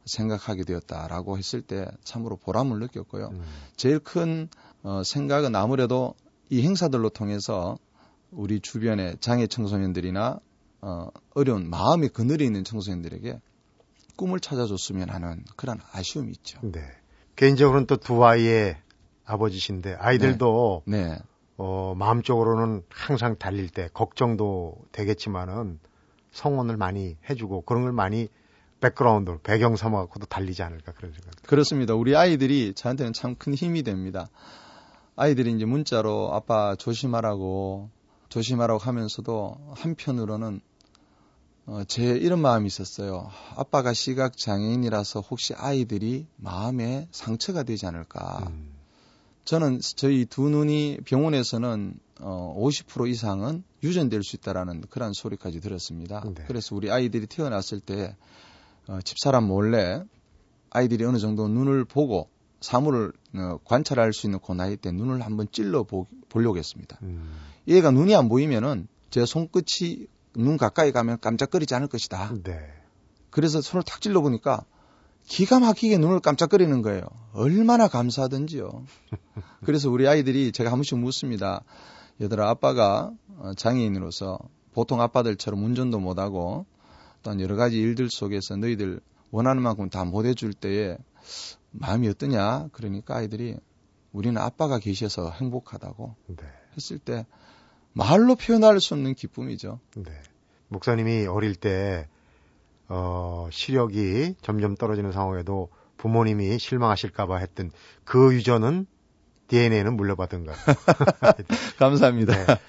생각하게 0.05 0.65
되었다라고 0.65 1.39
했을 1.39 1.63
때 1.63 1.87
참으로 2.03 2.35
보람을 2.35 2.77
느꼈고요. 2.77 3.29
음, 3.29 3.43
제일 3.75 3.97
큰 3.97 4.49
어, 4.83 5.01
생각은 5.03 5.55
아무래도 5.55 6.13
이 6.51 6.61
행사들로 6.61 7.09
통해서 7.09 7.75
우리 8.29 8.59
주변의 8.59 9.17
장애 9.19 9.47
청소년들이나 9.47 10.39
어, 10.81 11.07
어려운 11.33 11.67
마음이 11.71 12.09
그늘에 12.09 12.45
있는 12.45 12.63
청소년들에게 12.63 13.41
꿈을 14.15 14.39
찾아줬으면 14.41 15.09
하는 15.09 15.43
그런 15.55 15.79
아쉬움이 15.91 16.29
있죠. 16.33 16.59
네. 16.61 16.81
개인적으로는 17.35 17.87
또 17.87 17.97
두 17.97 18.23
아이의 18.23 18.77
아버지신데 19.29 19.95
아이들도 19.99 20.83
네, 20.85 21.17
어, 21.57 21.93
마음적으로는 21.95 22.83
항상 22.89 23.37
달릴 23.37 23.69
때 23.69 23.89
걱정도 23.93 24.75
되겠지만은 24.91 25.79
성원을 26.31 26.77
많이 26.77 27.17
해주고 27.29 27.61
그런 27.61 27.83
걸 27.83 27.91
많이 27.91 28.27
백그라운드로 28.81 29.39
배경 29.43 29.75
삼아갖고도 29.75 30.25
달리지 30.27 30.63
않을까 30.63 30.93
그런 30.93 31.11
생각. 31.11 31.31
그렇습니다. 31.43 31.95
우리 31.95 32.15
아이들이 32.15 32.73
저한테는 32.73 33.13
참 33.13 33.35
큰 33.35 33.53
힘이 33.53 33.83
됩니다. 33.83 34.29
아이들이 35.15 35.51
이제 35.53 35.65
문자로 35.65 36.33
아빠 36.33 36.75
조심하라고 36.75 37.89
조심하라고 38.29 38.79
하면서도 38.79 39.73
한편으로는 39.75 40.61
어, 41.65 41.83
제 41.87 42.03
이런 42.03 42.39
마음이 42.39 42.67
있었어요. 42.67 43.29
아빠가 43.55 43.93
시각 43.93 44.37
장애인이라서 44.37 45.19
혹시 45.21 45.53
아이들이 45.55 46.25
마음에 46.37 47.07
상처가 47.11 47.63
되지 47.63 47.85
않을까. 47.85 48.45
음, 48.47 48.71
저는 49.49 49.79
저희 49.95 50.27
두 50.27 50.47
눈이 50.47 50.99
병원에서는 51.05 51.95
어, 52.21 52.55
50% 52.55 53.09
이상은 53.09 53.63
유전될 53.81 54.21
수 54.21 54.35
있다라는 54.35 54.81
그런 54.91 55.11
소리까지 55.11 55.59
들었습니다. 55.59 56.23
네. 56.35 56.43
그래서 56.45 56.75
우리 56.75 56.91
아이들이 56.91 57.25
태어났을 57.25 57.79
때 57.79 58.15
어, 58.87 58.99
집사람 59.01 59.45
몰래 59.45 60.03
아이들이 60.69 61.03
어느 61.03 61.17
정도 61.17 61.47
눈을 61.47 61.83
보고 61.83 62.29
사물을 62.61 63.11
어, 63.37 63.57
관찰할 63.65 64.13
수 64.13 64.27
있는 64.27 64.37
그 64.39 64.51
나이 64.51 64.77
때 64.77 64.91
눈을 64.91 65.21
한번 65.21 65.47
찔러 65.51 65.81
보, 65.81 66.05
보려고 66.29 66.59
했습니다. 66.59 66.99
음, 67.01 67.35
얘가 67.67 67.89
눈이 67.89 68.13
안 68.13 68.29
보이면은 68.29 68.87
제 69.09 69.25
손끝이 69.25 70.05
눈 70.35 70.57
가까이 70.57 70.91
가면 70.91 71.21
깜짝거리지 71.21 71.73
않을 71.73 71.87
것이다. 71.87 72.35
네. 72.43 72.71
그래서 73.31 73.61
손을 73.61 73.81
탁 73.81 73.99
찔러 73.99 74.21
보니까 74.21 74.63
기가 75.29 75.59
막히게 75.59 75.99
눈을 75.99 76.19
깜짝거리는 76.21 76.81
거예요. 76.81 77.03
얼마나 77.33 77.87
감사하던지요. 77.87 78.83
그래서 79.63 79.89
우리 79.91 80.07
아이들이 80.07 80.51
제가 80.51 80.71
한 80.71 80.79
번씩 80.79 80.97
묻습니다. 80.97 81.63
얘들아, 82.19 82.49
아빠가 82.49 83.11
어, 83.37 83.53
장애인으로서 83.55 84.39
보통 84.73 84.99
아빠들처럼 85.01 85.63
운전도 85.63 85.99
못하고 85.99 86.65
또한 87.21 87.39
여러 87.41 87.55
가지 87.55 87.77
일들 87.77 88.09
속에서 88.09 88.55
너희들 88.55 89.01
원하는 89.29 89.61
만큼 89.61 89.89
다 89.89 90.03
못 90.03 90.25
해줄 90.25 90.53
때에 90.53 90.97
마음이 91.71 92.09
어떠냐? 92.09 92.69
그러니까 92.71 93.17
아이들이 93.17 93.55
우리는 94.11 94.35
아빠가 94.41 94.79
계셔서 94.79 95.29
행복하다고 95.29 96.15
네. 96.27 96.43
했을 96.75 96.97
때 96.97 97.27
말로 97.93 98.35
표현할 98.35 98.81
수 98.81 98.95
없는 98.95 99.13
기쁨이죠. 99.13 99.79
네. 99.95 100.11
목사님이 100.69 101.27
어릴 101.27 101.53
때, 101.55 102.07
어, 102.89 103.47
시력이 103.51 104.35
점점 104.41 104.75
떨어지는 104.75 105.11
상황에도 105.11 105.69
부모님이 105.97 106.57
실망하실까봐 106.57 107.37
했던 107.37 107.71
그 108.03 108.33
유전은 108.33 108.87
DNA는 109.47 109.95
물려받은 109.95 110.45
것. 110.45 110.55
감사합니다. 111.77 112.33
네. 112.45 112.59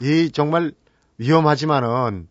이 0.00 0.32
정말 0.32 0.72
위험하지만은, 1.18 2.28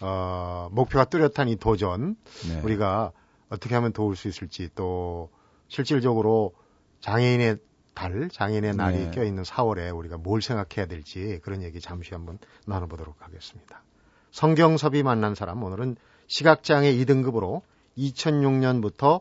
어, 0.00 0.68
목표가 0.72 1.04
뚜렷한 1.04 1.48
이 1.48 1.56
도전, 1.56 2.16
네. 2.48 2.60
우리가 2.62 3.12
어떻게 3.48 3.74
하면 3.74 3.92
도울 3.92 4.16
수 4.16 4.28
있을지 4.28 4.68
또 4.74 5.30
실질적으로 5.68 6.54
장애인의 7.00 7.58
달, 7.94 8.28
장애인의 8.30 8.74
날이 8.74 8.98
네. 8.98 9.10
껴있는 9.10 9.42
4월에 9.42 9.96
우리가 9.96 10.16
뭘 10.16 10.40
생각해야 10.40 10.86
될지 10.86 11.40
그런 11.42 11.62
얘기 11.62 11.80
잠시 11.80 12.14
한번 12.14 12.38
나눠보도록 12.66 13.16
하겠습니다. 13.20 13.82
성경섭이 14.30 15.02
만난 15.02 15.34
사람 15.34 15.62
오늘은 15.62 15.96
시각장애 16.32 16.94
2등급으로 16.94 17.60
2006년부터 17.98 19.20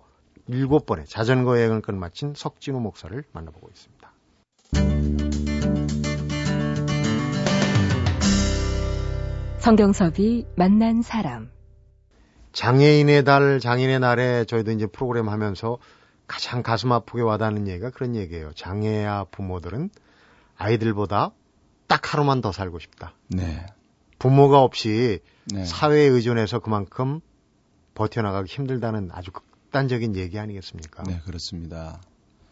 7번의 0.50 1.06
자전거 1.10 1.58
여행을 1.58 1.82
끝마친 1.82 2.34
석진우 2.34 2.80
목사를 2.80 3.22
만나보고 3.34 3.68
있습니다. 3.70 4.14
성경섭이 9.60 10.46
만난 10.56 11.02
사람. 11.02 11.52
장애인의 12.54 13.26
달, 13.26 13.60
장애인의 13.60 14.00
날에 14.00 14.46
저희도 14.46 14.72
이제 14.72 14.86
프로그램 14.88 15.28
하면서 15.28 15.80
가장 16.28 16.64
가슴 16.64 16.94
아프게 16.94 17.22
와닿는 17.22 17.68
얘기가 17.68 17.90
그런 17.90 18.16
얘기예요. 18.16 18.54
장애아 18.54 19.26
부모들은 19.32 19.90
아이들보다 20.56 21.32
딱 21.88 22.14
하루만 22.14 22.40
더 22.40 22.54
살고 22.54 22.80
싶다. 22.80 23.16
네. 23.28 23.66
부모가 24.22 24.62
없이 24.62 25.20
네. 25.46 25.66
사회에 25.66 26.04
의존해서 26.04 26.60
그만큼 26.60 27.22
버텨나가기 27.96 28.54
힘들다는 28.54 29.10
아주 29.12 29.32
극단적인 29.32 30.16
얘기 30.16 30.38
아니겠습니까? 30.38 31.02
네, 31.04 31.20
그렇습니다. 31.26 32.00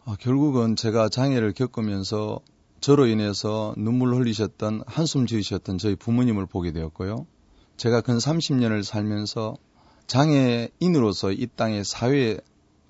아, 0.04 0.16
결국은 0.18 0.74
제가 0.74 1.08
장애를 1.08 1.52
겪으면서 1.52 2.40
저로 2.80 3.06
인해서 3.06 3.72
눈물 3.76 4.16
흘리셨던 4.16 4.82
한숨 4.84 5.26
지으셨던 5.26 5.78
저희 5.78 5.94
부모님을 5.94 6.46
보게 6.46 6.72
되었고요. 6.72 7.28
제가 7.76 8.00
근 8.00 8.18
30년을 8.18 8.82
살면서 8.82 9.54
장애인으로서 10.08 11.30
이 11.30 11.46
땅의 11.54 11.84
사회에 11.84 12.38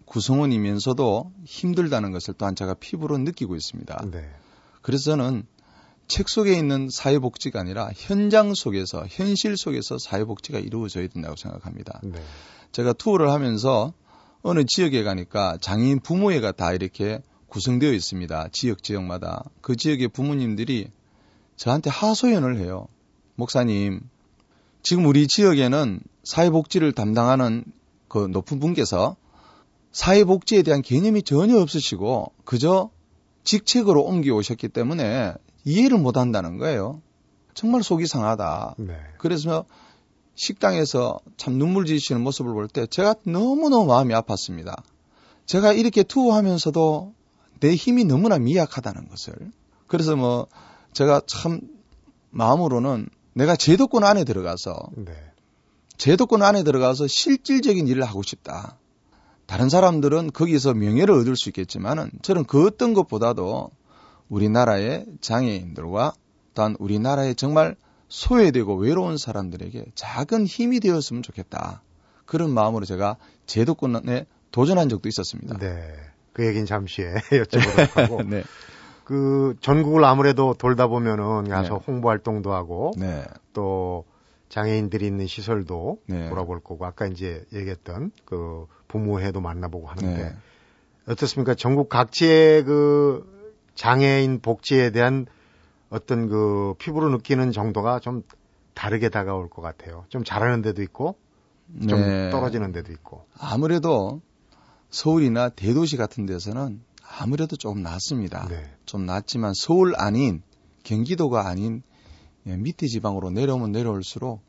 구성원이면서도 0.06 1.32
힘들다는 1.44 2.12
것을 2.12 2.32
또한 2.38 2.54
제가 2.54 2.72
피부로 2.80 3.18
느끼고 3.18 3.56
있습니다. 3.56 4.06
네. 4.10 4.30
그래서 4.80 5.10
저는 5.10 5.44
책 6.10 6.28
속에 6.28 6.54
있는 6.58 6.88
사회복지가 6.90 7.60
아니라 7.60 7.88
현장 7.94 8.52
속에서 8.52 9.06
현실 9.08 9.56
속에서 9.56 9.96
사회복지가 9.96 10.58
이루어져야 10.58 11.06
된다고 11.06 11.36
생각합니다. 11.36 12.00
네. 12.02 12.20
제가 12.72 12.94
투어를 12.94 13.30
하면서 13.30 13.92
어느 14.42 14.64
지역에 14.66 15.04
가니까 15.04 15.56
장애인 15.60 16.00
부모회가 16.00 16.50
다 16.50 16.72
이렇게 16.72 17.22
구성되어 17.46 17.92
있습니다. 17.92 18.48
지역 18.50 18.82
지역마다 18.82 19.44
그 19.60 19.76
지역의 19.76 20.08
부모님들이 20.08 20.90
저한테 21.54 21.90
하소연을 21.90 22.58
해요. 22.58 22.88
목사님, 23.36 24.00
지금 24.82 25.06
우리 25.06 25.28
지역에는 25.28 26.00
사회복지를 26.24 26.90
담당하는 26.90 27.64
그 28.08 28.26
높은 28.26 28.58
분께서 28.58 29.14
사회복지에 29.92 30.62
대한 30.62 30.82
개념이 30.82 31.22
전혀 31.22 31.56
없으시고 31.60 32.32
그저 32.44 32.90
직책으로 33.44 34.02
옮겨 34.02 34.34
오셨기 34.34 34.70
때문에 34.70 35.34
이해를 35.64 35.98
못 35.98 36.16
한다는 36.16 36.58
거예요. 36.58 37.00
정말 37.54 37.82
속이 37.82 38.06
상하다. 38.06 38.76
네. 38.78 38.96
그래서 39.18 39.64
식당에서 40.34 41.20
참 41.36 41.54
눈물 41.58 41.84
지으시는 41.84 42.22
모습을 42.22 42.52
볼 42.54 42.68
때 42.68 42.86
제가 42.86 43.16
너무너무 43.24 43.86
마음이 43.86 44.14
아팠습니다. 44.14 44.74
제가 45.46 45.72
이렇게 45.72 46.02
투어하면서도 46.02 47.12
내 47.60 47.74
힘이 47.74 48.04
너무나 48.04 48.38
미약하다는 48.38 49.08
것을. 49.08 49.34
그래서 49.86 50.16
뭐 50.16 50.46
제가 50.92 51.20
참 51.26 51.60
마음으로는 52.30 53.08
내가 53.34 53.56
제도권 53.56 54.04
안에 54.04 54.24
들어가서 54.24 54.74
네. 54.96 55.12
제도권 55.98 56.42
안에 56.42 56.62
들어가서 56.62 57.06
실질적인 57.06 57.86
일을 57.88 58.04
하고 58.04 58.22
싶다. 58.22 58.78
다른 59.46 59.68
사람들은 59.68 60.30
거기서 60.32 60.74
명예를 60.74 61.12
얻을 61.14 61.36
수 61.36 61.48
있겠지만은 61.48 62.10
저는 62.22 62.44
그 62.44 62.66
어떤 62.66 62.94
것보다도 62.94 63.70
우리나라의 64.30 65.04
장애인들과 65.20 66.14
또한 66.54 66.76
우리나라의 66.78 67.34
정말 67.34 67.76
소외되고 68.08 68.76
외로운 68.76 69.18
사람들에게 69.18 69.86
작은 69.94 70.46
힘이 70.46 70.80
되었으면 70.80 71.22
좋겠다. 71.22 71.82
그런 72.24 72.50
마음으로 72.50 72.84
제가 72.84 73.16
제도권에 73.46 74.26
도전한 74.50 74.88
적도 74.88 75.08
있었습니다. 75.08 75.58
네. 75.58 75.94
그 76.32 76.46
얘기는 76.46 76.64
잠시 76.64 77.02
후에 77.02 77.14
여쭤보도록 77.42 77.94
하고. 77.94 78.22
네. 78.28 78.42
그 79.04 79.56
전국을 79.60 80.04
아무래도 80.04 80.54
돌다 80.54 80.86
보면은 80.86 81.48
가서 81.48 81.74
네. 81.74 81.84
홍보 81.86 82.10
활동도 82.10 82.52
하고 82.52 82.92
네. 82.96 83.24
또 83.52 84.04
장애인들이 84.48 85.06
있는 85.06 85.26
시설도 85.26 85.98
네. 86.06 86.28
돌아볼 86.28 86.60
거고 86.60 86.86
아까 86.86 87.06
이제 87.06 87.44
얘기했던 87.52 88.12
그 88.24 88.66
부모회도 88.86 89.40
만나보고 89.40 89.88
하는데 89.88 90.22
네. 90.22 90.32
어떻습니까? 91.08 91.54
전국 91.54 91.88
각지의 91.88 92.64
그 92.64 93.39
장애인 93.74 94.40
복지에 94.40 94.90
대한 94.90 95.26
어떤 95.88 96.28
그 96.28 96.74
피부로 96.78 97.08
느끼는 97.10 97.52
정도가 97.52 98.00
좀 98.00 98.22
다르게 98.74 99.08
다가올 99.08 99.50
것 99.50 99.62
같아요. 99.62 100.04
좀 100.08 100.24
잘하는 100.24 100.62
데도 100.62 100.82
있고 100.82 101.16
좀 101.88 102.00
네. 102.00 102.30
떨어지는 102.30 102.72
데도 102.72 102.92
있고. 102.92 103.26
아무래도 103.38 104.20
서울이나 104.90 105.50
대도시 105.50 105.96
같은 105.96 106.26
데서는 106.26 106.82
아무래도 107.18 107.56
조금 107.56 107.82
낫습니다. 107.82 108.48
네. 108.48 108.70
좀 108.86 109.06
낫지만 109.06 109.52
서울 109.54 109.94
아닌 109.96 110.42
경기도가 110.82 111.46
아닌 111.46 111.82
예, 112.46 112.56
밑에 112.56 112.86
지방으로 112.86 113.30
내려오면 113.30 113.72
내려올수록 113.72 114.42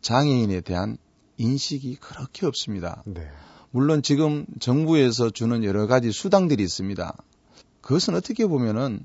장애인에 0.00 0.60
대한 0.60 0.98
인식이 1.36 1.96
그렇게 1.96 2.46
없습니다. 2.46 3.02
네. 3.06 3.28
물론 3.70 4.02
지금 4.02 4.46
정부에서 4.60 5.30
주는 5.30 5.64
여러 5.64 5.86
가지 5.86 6.10
수당들이 6.12 6.62
있습니다. 6.62 7.16
그것은 7.88 8.14
어떻게 8.14 8.46
보면은 8.46 9.00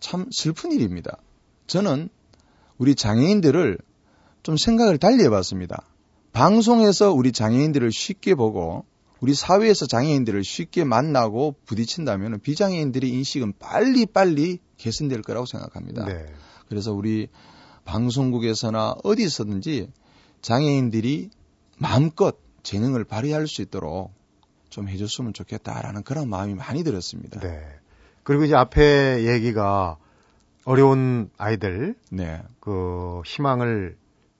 참 0.00 0.24
슬픈 0.32 0.72
일입니다. 0.72 1.18
저는 1.66 2.08
우리 2.78 2.94
장애인들을 2.94 3.76
좀 4.42 4.56
생각을 4.56 4.96
달리 4.96 5.22
해봤습니다. 5.24 5.86
방송에서 6.32 7.12
우리 7.12 7.30
장애인들을 7.30 7.92
쉽게 7.92 8.34
보고 8.36 8.86
우리 9.20 9.34
사회에서 9.34 9.84
장애인들을 9.84 10.42
쉽게 10.42 10.84
만나고 10.84 11.56
부딪힌다면 11.66 12.40
비장애인들의 12.40 13.10
인식은 13.10 13.58
빨리빨리 13.58 14.60
개선될 14.78 15.20
거라고 15.20 15.44
생각합니다. 15.44 16.06
네. 16.06 16.24
그래서 16.70 16.94
우리 16.94 17.28
방송국에서나 17.84 18.94
어디서든지 19.04 19.90
장애인들이 20.40 21.28
마음껏 21.76 22.38
재능을 22.62 23.04
발휘할 23.04 23.46
수 23.46 23.60
있도록 23.60 24.14
좀 24.70 24.88
해줬으면 24.88 25.34
좋겠다라는 25.34 26.02
그런 26.02 26.30
마음이 26.30 26.54
많이 26.54 26.82
들었습니다. 26.82 27.40
네. 27.40 27.79
그리고 28.30 28.44
이제 28.44 28.54
앞에 28.54 29.24
얘기가 29.24 29.96
어려운 30.64 31.30
아이들, 31.36 31.96
네. 32.12 32.40
그 32.60 33.22
희망을 33.26 33.96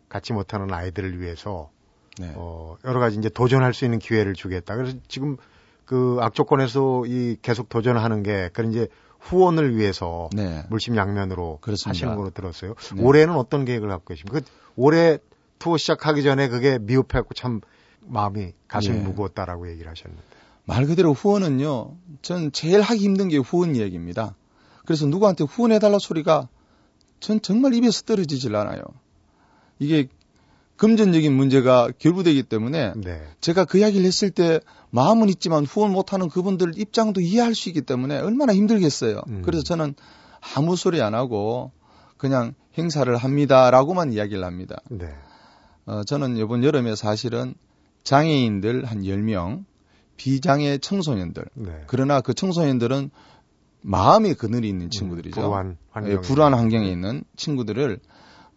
갖지 0.09 0.33
못하는 0.33 0.72
아이들을 0.72 1.20
위해서 1.20 1.72
네. 2.16 2.33
어 2.37 2.76
여러 2.85 3.00
가지 3.00 3.18
이제 3.18 3.29
도전할 3.29 3.74
수 3.74 3.85
있는 3.85 3.98
기회를 3.98 4.35
주겠다. 4.35 4.76
그래서 4.76 4.96
지금 5.09 5.38
그 5.87 6.18
악조건에서 6.20 7.03
이 7.07 7.37
계속 7.42 7.68
도전하는 7.68 8.22
게 8.22 8.48
그런 8.53 8.70
이제 8.70 8.87
후원을 9.18 9.74
위해서 9.76 10.31
네. 10.35 10.64
물심양면으로 10.70 11.59
그렇습니다. 11.61 11.90
하시는 11.90 12.14
걸로 12.14 12.31
들었어요. 12.31 12.74
네. 12.94 13.03
올해는 13.03 13.35
어떤 13.35 13.64
계획을 13.64 13.88
갖고 13.88 14.05
계십니까? 14.14 14.38
그 14.38 14.44
올해 14.76 15.18
투어 15.59 15.76
시작하기 15.76 16.22
전에 16.22 16.46
그게 16.46 16.79
미흡했고 16.79 17.35
참 17.35 17.61
마음이 18.03 18.53
가슴이 18.68 18.98
예. 18.98 19.00
무거웠다라고 19.00 19.68
얘기를 19.68 19.90
하셨는데. 19.90 20.30
말 20.71 20.87
그대로 20.87 21.13
후원은요, 21.13 21.97
전 22.23 22.53
제일 22.53 22.81
하기 22.81 23.03
힘든 23.03 23.27
게 23.29 23.39
후원 23.39 23.75
이야기입니다. 23.75 24.37
그래서 24.85 25.05
누구한테 25.05 25.43
후원해달라 25.43 25.99
소리가 25.99 26.49
전 27.19 27.43
정말 27.43 27.75
입에서 27.75 28.03
떨어지질 28.03 28.55
않아요. 28.55 28.81
이게 29.81 30.07
금전적인 30.77 31.35
문제가 31.35 31.91
결부되기 31.99 32.45
때문에 32.45 32.93
네. 32.97 33.21
제가 33.41 33.65
그 33.65 33.79
이야기를 33.79 34.07
했을 34.07 34.31
때 34.31 34.61
마음은 34.91 35.29
있지만 35.31 35.65
후원 35.65 35.91
못하는 35.91 36.29
그분들 36.29 36.79
입장도 36.79 37.21
이해할 37.21 37.57
수 37.57 37.69
있기 37.71 37.83
때문에 37.83 38.21
얼마나 38.21 38.55
힘들겠어요. 38.55 39.23
음. 39.27 39.43
그래서 39.45 39.65
저는 39.65 39.97
아무 40.55 40.77
소리 40.77 41.03
안 41.03 41.15
하고 41.15 41.73
그냥 42.17 42.55
행사를 42.79 43.15
합니다라고만 43.17 44.13
이야기를 44.13 44.45
합니다. 44.45 44.77
네. 44.89 45.07
어, 45.87 46.05
저는 46.05 46.37
이번 46.37 46.63
여름에 46.63 46.95
사실은 46.95 47.55
장애인들 48.05 48.85
한 48.85 49.03
10명, 49.03 49.65
비장애 50.21 50.77
청소년들. 50.77 51.47
네. 51.55 51.85
그러나 51.87 52.21
그 52.21 52.35
청소년들은 52.35 53.11
마음의 53.81 54.35
그늘이 54.35 54.69
있는 54.69 54.91
친구들이죠. 54.91 55.41
음, 55.41 55.43
불우한 55.43 55.77
환경에. 55.89 56.15
예, 56.15 56.21
불우한 56.21 56.53
환경에 56.53 56.91
있는 56.91 57.25
친구들을 57.37 57.99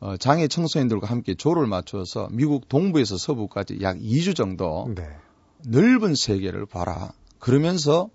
어, 0.01 0.17
장애 0.17 0.49
청소년들과 0.49 1.07
함께 1.07 1.35
조를 1.35 1.65
맞춰서 1.65 2.27
미국 2.31 2.67
동부에서 2.67 3.17
서부까지 3.17 3.77
약 3.81 3.97
2주 3.97 4.35
정도 4.35 4.91
네. 4.93 5.07
넓은 5.65 6.15
세계를 6.15 6.65
봐라. 6.65 7.13
그러면서 7.39 8.09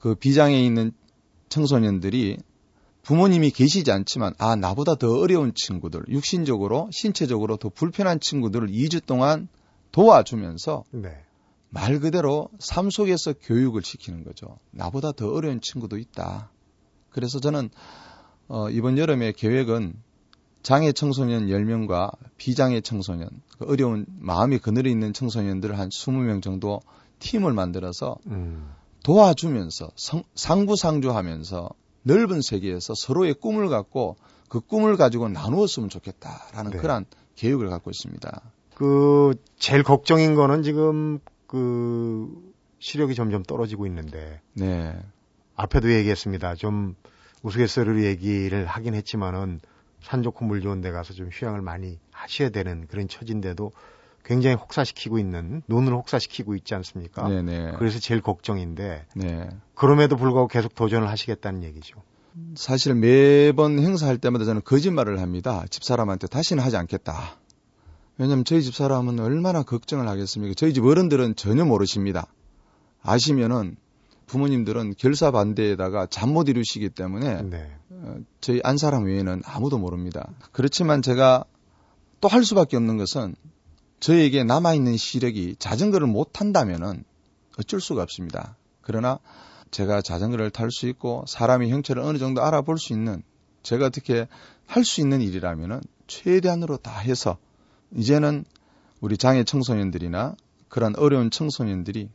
그 0.00 0.16
비장애 0.16 0.60
있는 0.60 0.90
청소년들이 1.48 2.38
부모님이 3.02 3.52
계시지 3.52 3.92
않지만 3.92 4.34
아 4.38 4.56
나보다 4.56 4.96
더 4.96 5.20
어려운 5.20 5.52
친구들, 5.54 6.02
육신적으로 6.08 6.88
신체적으로 6.90 7.56
더 7.56 7.68
불편한 7.68 8.18
친구들을 8.18 8.66
2주 8.66 9.06
동안 9.06 9.46
도와주면서 9.92 10.82
네. 10.90 11.22
말 11.70 12.00
그대로 12.00 12.48
삶 12.58 12.90
속에서 12.90 13.32
교육을 13.32 13.82
시키는 13.82 14.24
거죠. 14.24 14.58
나보다 14.72 15.12
더 15.12 15.32
어려운 15.32 15.60
친구도 15.60 15.98
있다. 15.98 16.50
그래서 17.10 17.40
저는 17.40 17.70
어, 18.48 18.68
이번 18.70 18.98
여름의 18.98 19.34
계획은 19.34 19.94
장애 20.62 20.92
청소년 20.92 21.46
10명과 21.46 22.10
비장애 22.36 22.80
청소년, 22.82 23.30
그 23.58 23.64
어려운 23.66 24.04
마음이 24.18 24.58
그늘에 24.58 24.90
있는 24.90 25.12
청소년들 25.12 25.78
한 25.78 25.88
20명 25.88 26.42
정도 26.42 26.80
팀을 27.20 27.52
만들어서 27.52 28.16
음. 28.26 28.70
도와주면서 29.04 29.90
성- 29.94 30.24
상부상조하면서 30.34 31.70
넓은 32.02 32.42
세계에서 32.42 32.94
서로의 32.94 33.34
꿈을 33.34 33.68
갖고 33.68 34.16
그 34.48 34.60
꿈을 34.60 34.96
가지고 34.96 35.28
나누었으면 35.28 35.88
좋겠다라는 35.88 36.72
네. 36.72 36.78
그런 36.78 37.04
계획을 37.36 37.70
갖고 37.70 37.90
있습니다. 37.90 38.42
그 38.74 39.34
제일 39.58 39.82
걱정인 39.82 40.34
거는 40.34 40.62
지금 40.62 41.20
그 41.50 42.28
시력이 42.78 43.16
점점 43.16 43.42
떨어지고 43.42 43.84
있는데 43.86 44.40
네. 44.52 44.96
앞에도 45.56 45.92
얘기했습니다. 45.92 46.54
좀 46.54 46.94
우스갯소리로 47.42 48.04
얘기를 48.04 48.66
하긴 48.66 48.94
했지만은 48.94 49.60
산 50.00 50.22
좋고 50.22 50.44
물 50.44 50.60
좋은 50.60 50.80
데 50.80 50.92
가서 50.92 51.12
좀 51.12 51.28
휴양을 51.32 51.60
많이 51.60 51.98
하셔야 52.12 52.50
되는 52.50 52.86
그런 52.86 53.08
처진데도 53.08 53.72
굉장히 54.24 54.54
혹사시키고 54.54 55.18
있는 55.18 55.62
눈을 55.66 55.92
혹사시키고 55.92 56.54
있지 56.54 56.76
않습니까? 56.76 57.28
네네. 57.28 57.72
그래서 57.78 57.98
제일 57.98 58.20
걱정인데 58.20 59.06
네. 59.16 59.48
그럼에도 59.74 60.16
불구하고 60.16 60.46
계속 60.46 60.76
도전을 60.76 61.08
하시겠다는 61.08 61.64
얘기죠. 61.64 62.00
사실 62.54 62.94
매번 62.94 63.80
행사할 63.80 64.18
때마다 64.18 64.44
저는 64.44 64.62
거짓말을 64.62 65.20
합니다. 65.20 65.64
집사람한테 65.68 66.28
다시는 66.28 66.62
하지 66.62 66.76
않겠다. 66.76 67.39
왜냐면 68.20 68.44
저희 68.44 68.62
집 68.62 68.74
사람은 68.74 69.18
얼마나 69.18 69.62
걱정을 69.62 70.06
하겠습니까? 70.06 70.52
저희 70.54 70.74
집 70.74 70.84
어른들은 70.84 71.36
전혀 71.36 71.64
모르십니다. 71.64 72.26
아시면은 73.02 73.76
부모님들은 74.26 74.94
결사 74.98 75.30
반대에다가 75.30 76.06
잠 76.06 76.34
못 76.34 76.50
이루시기 76.50 76.90
때문에 76.90 77.40
네. 77.44 77.74
어, 77.88 78.16
저희 78.42 78.60
안 78.62 78.76
사람 78.76 79.04
외에는 79.06 79.40
아무도 79.46 79.78
모릅니다. 79.78 80.28
그렇지만 80.52 81.00
제가 81.00 81.44
또 82.20 82.28
할 82.28 82.44
수밖에 82.44 82.76
없는 82.76 82.98
것은 82.98 83.34
저에게 84.00 84.44
남아있는 84.44 84.98
시력이 84.98 85.56
자전거를 85.58 86.06
못 86.06 86.34
탄다면은 86.34 87.04
어쩔 87.58 87.80
수가 87.80 88.02
없습니다. 88.02 88.54
그러나 88.82 89.18
제가 89.70 90.02
자전거를 90.02 90.50
탈 90.50 90.70
수 90.70 90.86
있고 90.88 91.24
사람의 91.26 91.70
형체를 91.70 92.02
어느 92.02 92.18
정도 92.18 92.42
알아볼 92.42 92.76
수 92.78 92.92
있는 92.92 93.22
제가 93.62 93.86
어떻게 93.86 94.28
할 94.66 94.84
수 94.84 95.00
있는 95.00 95.22
일이라면은 95.22 95.80
최대한으로 96.06 96.76
다 96.76 96.98
해서 96.98 97.38
이제는 97.94 98.44
우리 99.00 99.16
장애 99.16 99.44
청소년들이나 99.44 100.36
그런 100.68 100.96
어려운 100.96 101.30
청소년들이 101.30 102.10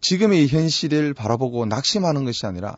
지금의 0.00 0.44
이 0.44 0.46
현실을 0.46 1.14
바라보고 1.14 1.66
낙심하는 1.66 2.24
것이 2.24 2.46
아니라 2.46 2.76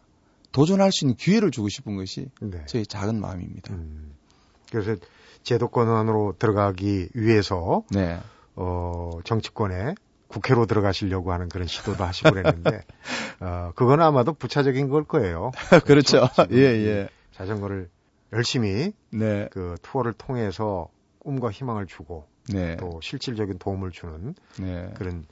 도전할 0.52 0.92
수 0.92 1.04
있는 1.04 1.16
기회를 1.16 1.50
주고 1.50 1.68
싶은 1.68 1.96
것이 1.96 2.30
네. 2.40 2.64
저희 2.66 2.86
작은 2.86 3.20
마음입니다. 3.20 3.74
음. 3.74 4.14
그래서 4.70 4.96
제도권 5.42 5.88
안으로 5.88 6.34
들어가기 6.38 7.10
위해서 7.14 7.82
네. 7.90 8.18
어, 8.56 9.10
정치권에 9.24 9.94
국회로 10.28 10.66
들어가시려고 10.66 11.32
하는 11.32 11.48
그런 11.48 11.66
시도도 11.66 12.04
하시고 12.04 12.30
그랬는데 12.30 12.82
어, 13.40 13.72
그건 13.74 14.00
아마도 14.02 14.32
부차적인 14.32 14.88
걸 14.88 15.04
거예요. 15.04 15.52
그렇죠. 15.84 16.28
지금 16.34 16.56
예, 16.56 16.64
예. 16.64 17.08
자전거를 17.32 17.88
열심히 18.32 18.92
네. 19.10 19.48
그 19.50 19.76
투어를 19.82 20.12
통해서 20.12 20.88
꿈과 21.20 21.50
희망을 21.50 21.86
주고 21.86 22.26
네. 22.52 22.76
또 22.76 23.00
실질적인 23.02 23.58
도움을 23.58 23.90
주는 23.90 24.34
네. 24.58 24.90
그런 24.94 25.24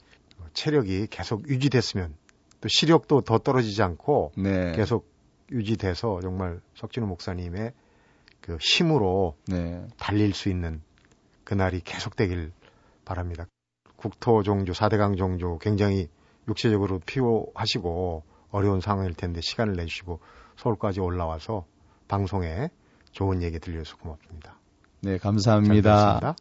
체력이 0.53 1.07
계속 1.09 1.47
유지됐으면 1.47 2.15
또 2.61 2.67
시력도 2.67 3.21
더 3.21 3.37
떨어지지 3.37 3.81
않고 3.83 4.33
네. 4.37 4.73
계속 4.73 5.11
유지돼서 5.51 6.19
정말 6.21 6.59
석진우 6.75 7.07
목사님의 7.07 7.73
그 8.41 8.57
힘으로 8.59 9.35
네. 9.47 9.85
달릴 9.97 10.33
수 10.33 10.49
있는 10.49 10.81
그날이 11.43 11.81
계속되길 11.81 12.51
바랍니다. 13.05 13.45
국토 13.95 14.43
종조, 14.43 14.73
4대강 14.73 15.17
종조 15.17 15.57
굉장히 15.59 16.07
육체적으로 16.47 16.99
피로하시고 17.05 18.23
어려운 18.51 18.81
상황일 18.81 19.13
텐데 19.13 19.41
시간을 19.41 19.75
내주시고 19.75 20.19
서울까지 20.57 20.99
올라와서 20.99 21.65
방송에 22.07 22.69
좋은 23.11 23.41
얘기 23.41 23.59
들려줘서 23.59 23.97
고맙습니다. 23.97 24.57
네, 25.01 25.17
잘 25.17 25.19
감사합니다. 25.19 26.35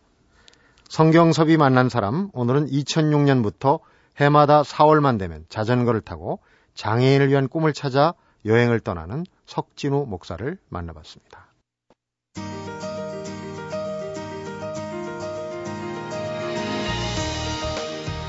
성경섭이 0.89 1.57
만난 1.57 1.89
사람, 1.89 2.31
오늘은 2.33 2.69
2006년부터 2.69 3.81
해마다 4.19 4.63
4월만 4.63 5.19
되면 5.19 5.45
자전거를 5.49 6.01
타고 6.01 6.41
장애인을 6.75 7.29
위한 7.29 7.49
꿈을 7.49 7.73
찾아 7.73 8.15
여행을 8.45 8.81
떠나는 8.81 9.25
석진우 9.47 10.07
목사를 10.07 10.59
만나봤습니다. 10.69 11.47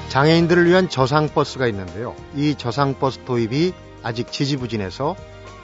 장애인들을 0.10 0.66
위한 0.66 0.90
저상버스가 0.90 1.68
있는데요. 1.68 2.16
이 2.34 2.56
저상버스 2.56 3.26
도입이 3.26 3.74
아직 4.02 4.32
지지부진해서 4.32 5.16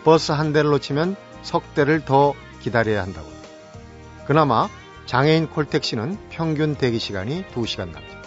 버스 0.04 0.32
한 0.32 0.54
대를 0.54 0.70
놓치면 0.70 1.16
석 1.42 1.74
대를 1.74 2.06
더 2.06 2.34
기다려야 2.60 3.02
한다고. 3.02 3.28
그나마 4.28 4.70
장애인 5.06 5.50
콜택시는 5.50 6.18
평균 6.30 6.76
대기 6.76 7.00
시간이 7.00 7.46
2시간 7.54 7.92
남짓. 7.92 8.18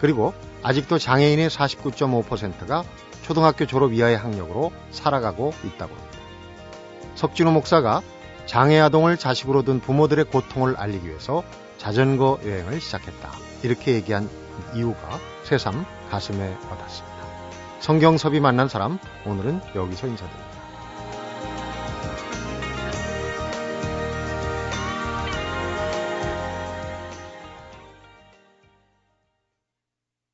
그리고 0.00 0.34
아직도 0.62 0.98
장애인의 0.98 1.50
49.5%가 1.50 2.84
초등학교 3.22 3.66
졸업 3.66 3.92
이하의 3.92 4.16
학력으로 4.16 4.72
살아가고 4.90 5.52
있다고 5.64 5.94
합니다. 5.94 6.18
석진호 7.14 7.52
목사가 7.52 8.02
장애 8.46 8.80
아동을 8.80 9.16
자식으로 9.16 9.62
둔 9.62 9.80
부모들의 9.80 10.24
고통을 10.26 10.76
알리기 10.76 11.06
위해서 11.06 11.44
자전거 11.78 12.38
여행을 12.44 12.80
시작했다. 12.80 13.30
이렇게 13.62 13.94
얘기한 13.94 14.28
이유가 14.74 15.18
새삼 15.44 15.84
가슴에 16.10 16.56
와닿습니다. 16.70 17.12
성경섭이 17.80 18.40
만난 18.40 18.68
사람 18.68 18.98
오늘은 19.24 19.60
여기서 19.74 20.06
인사드립니다. 20.06 20.51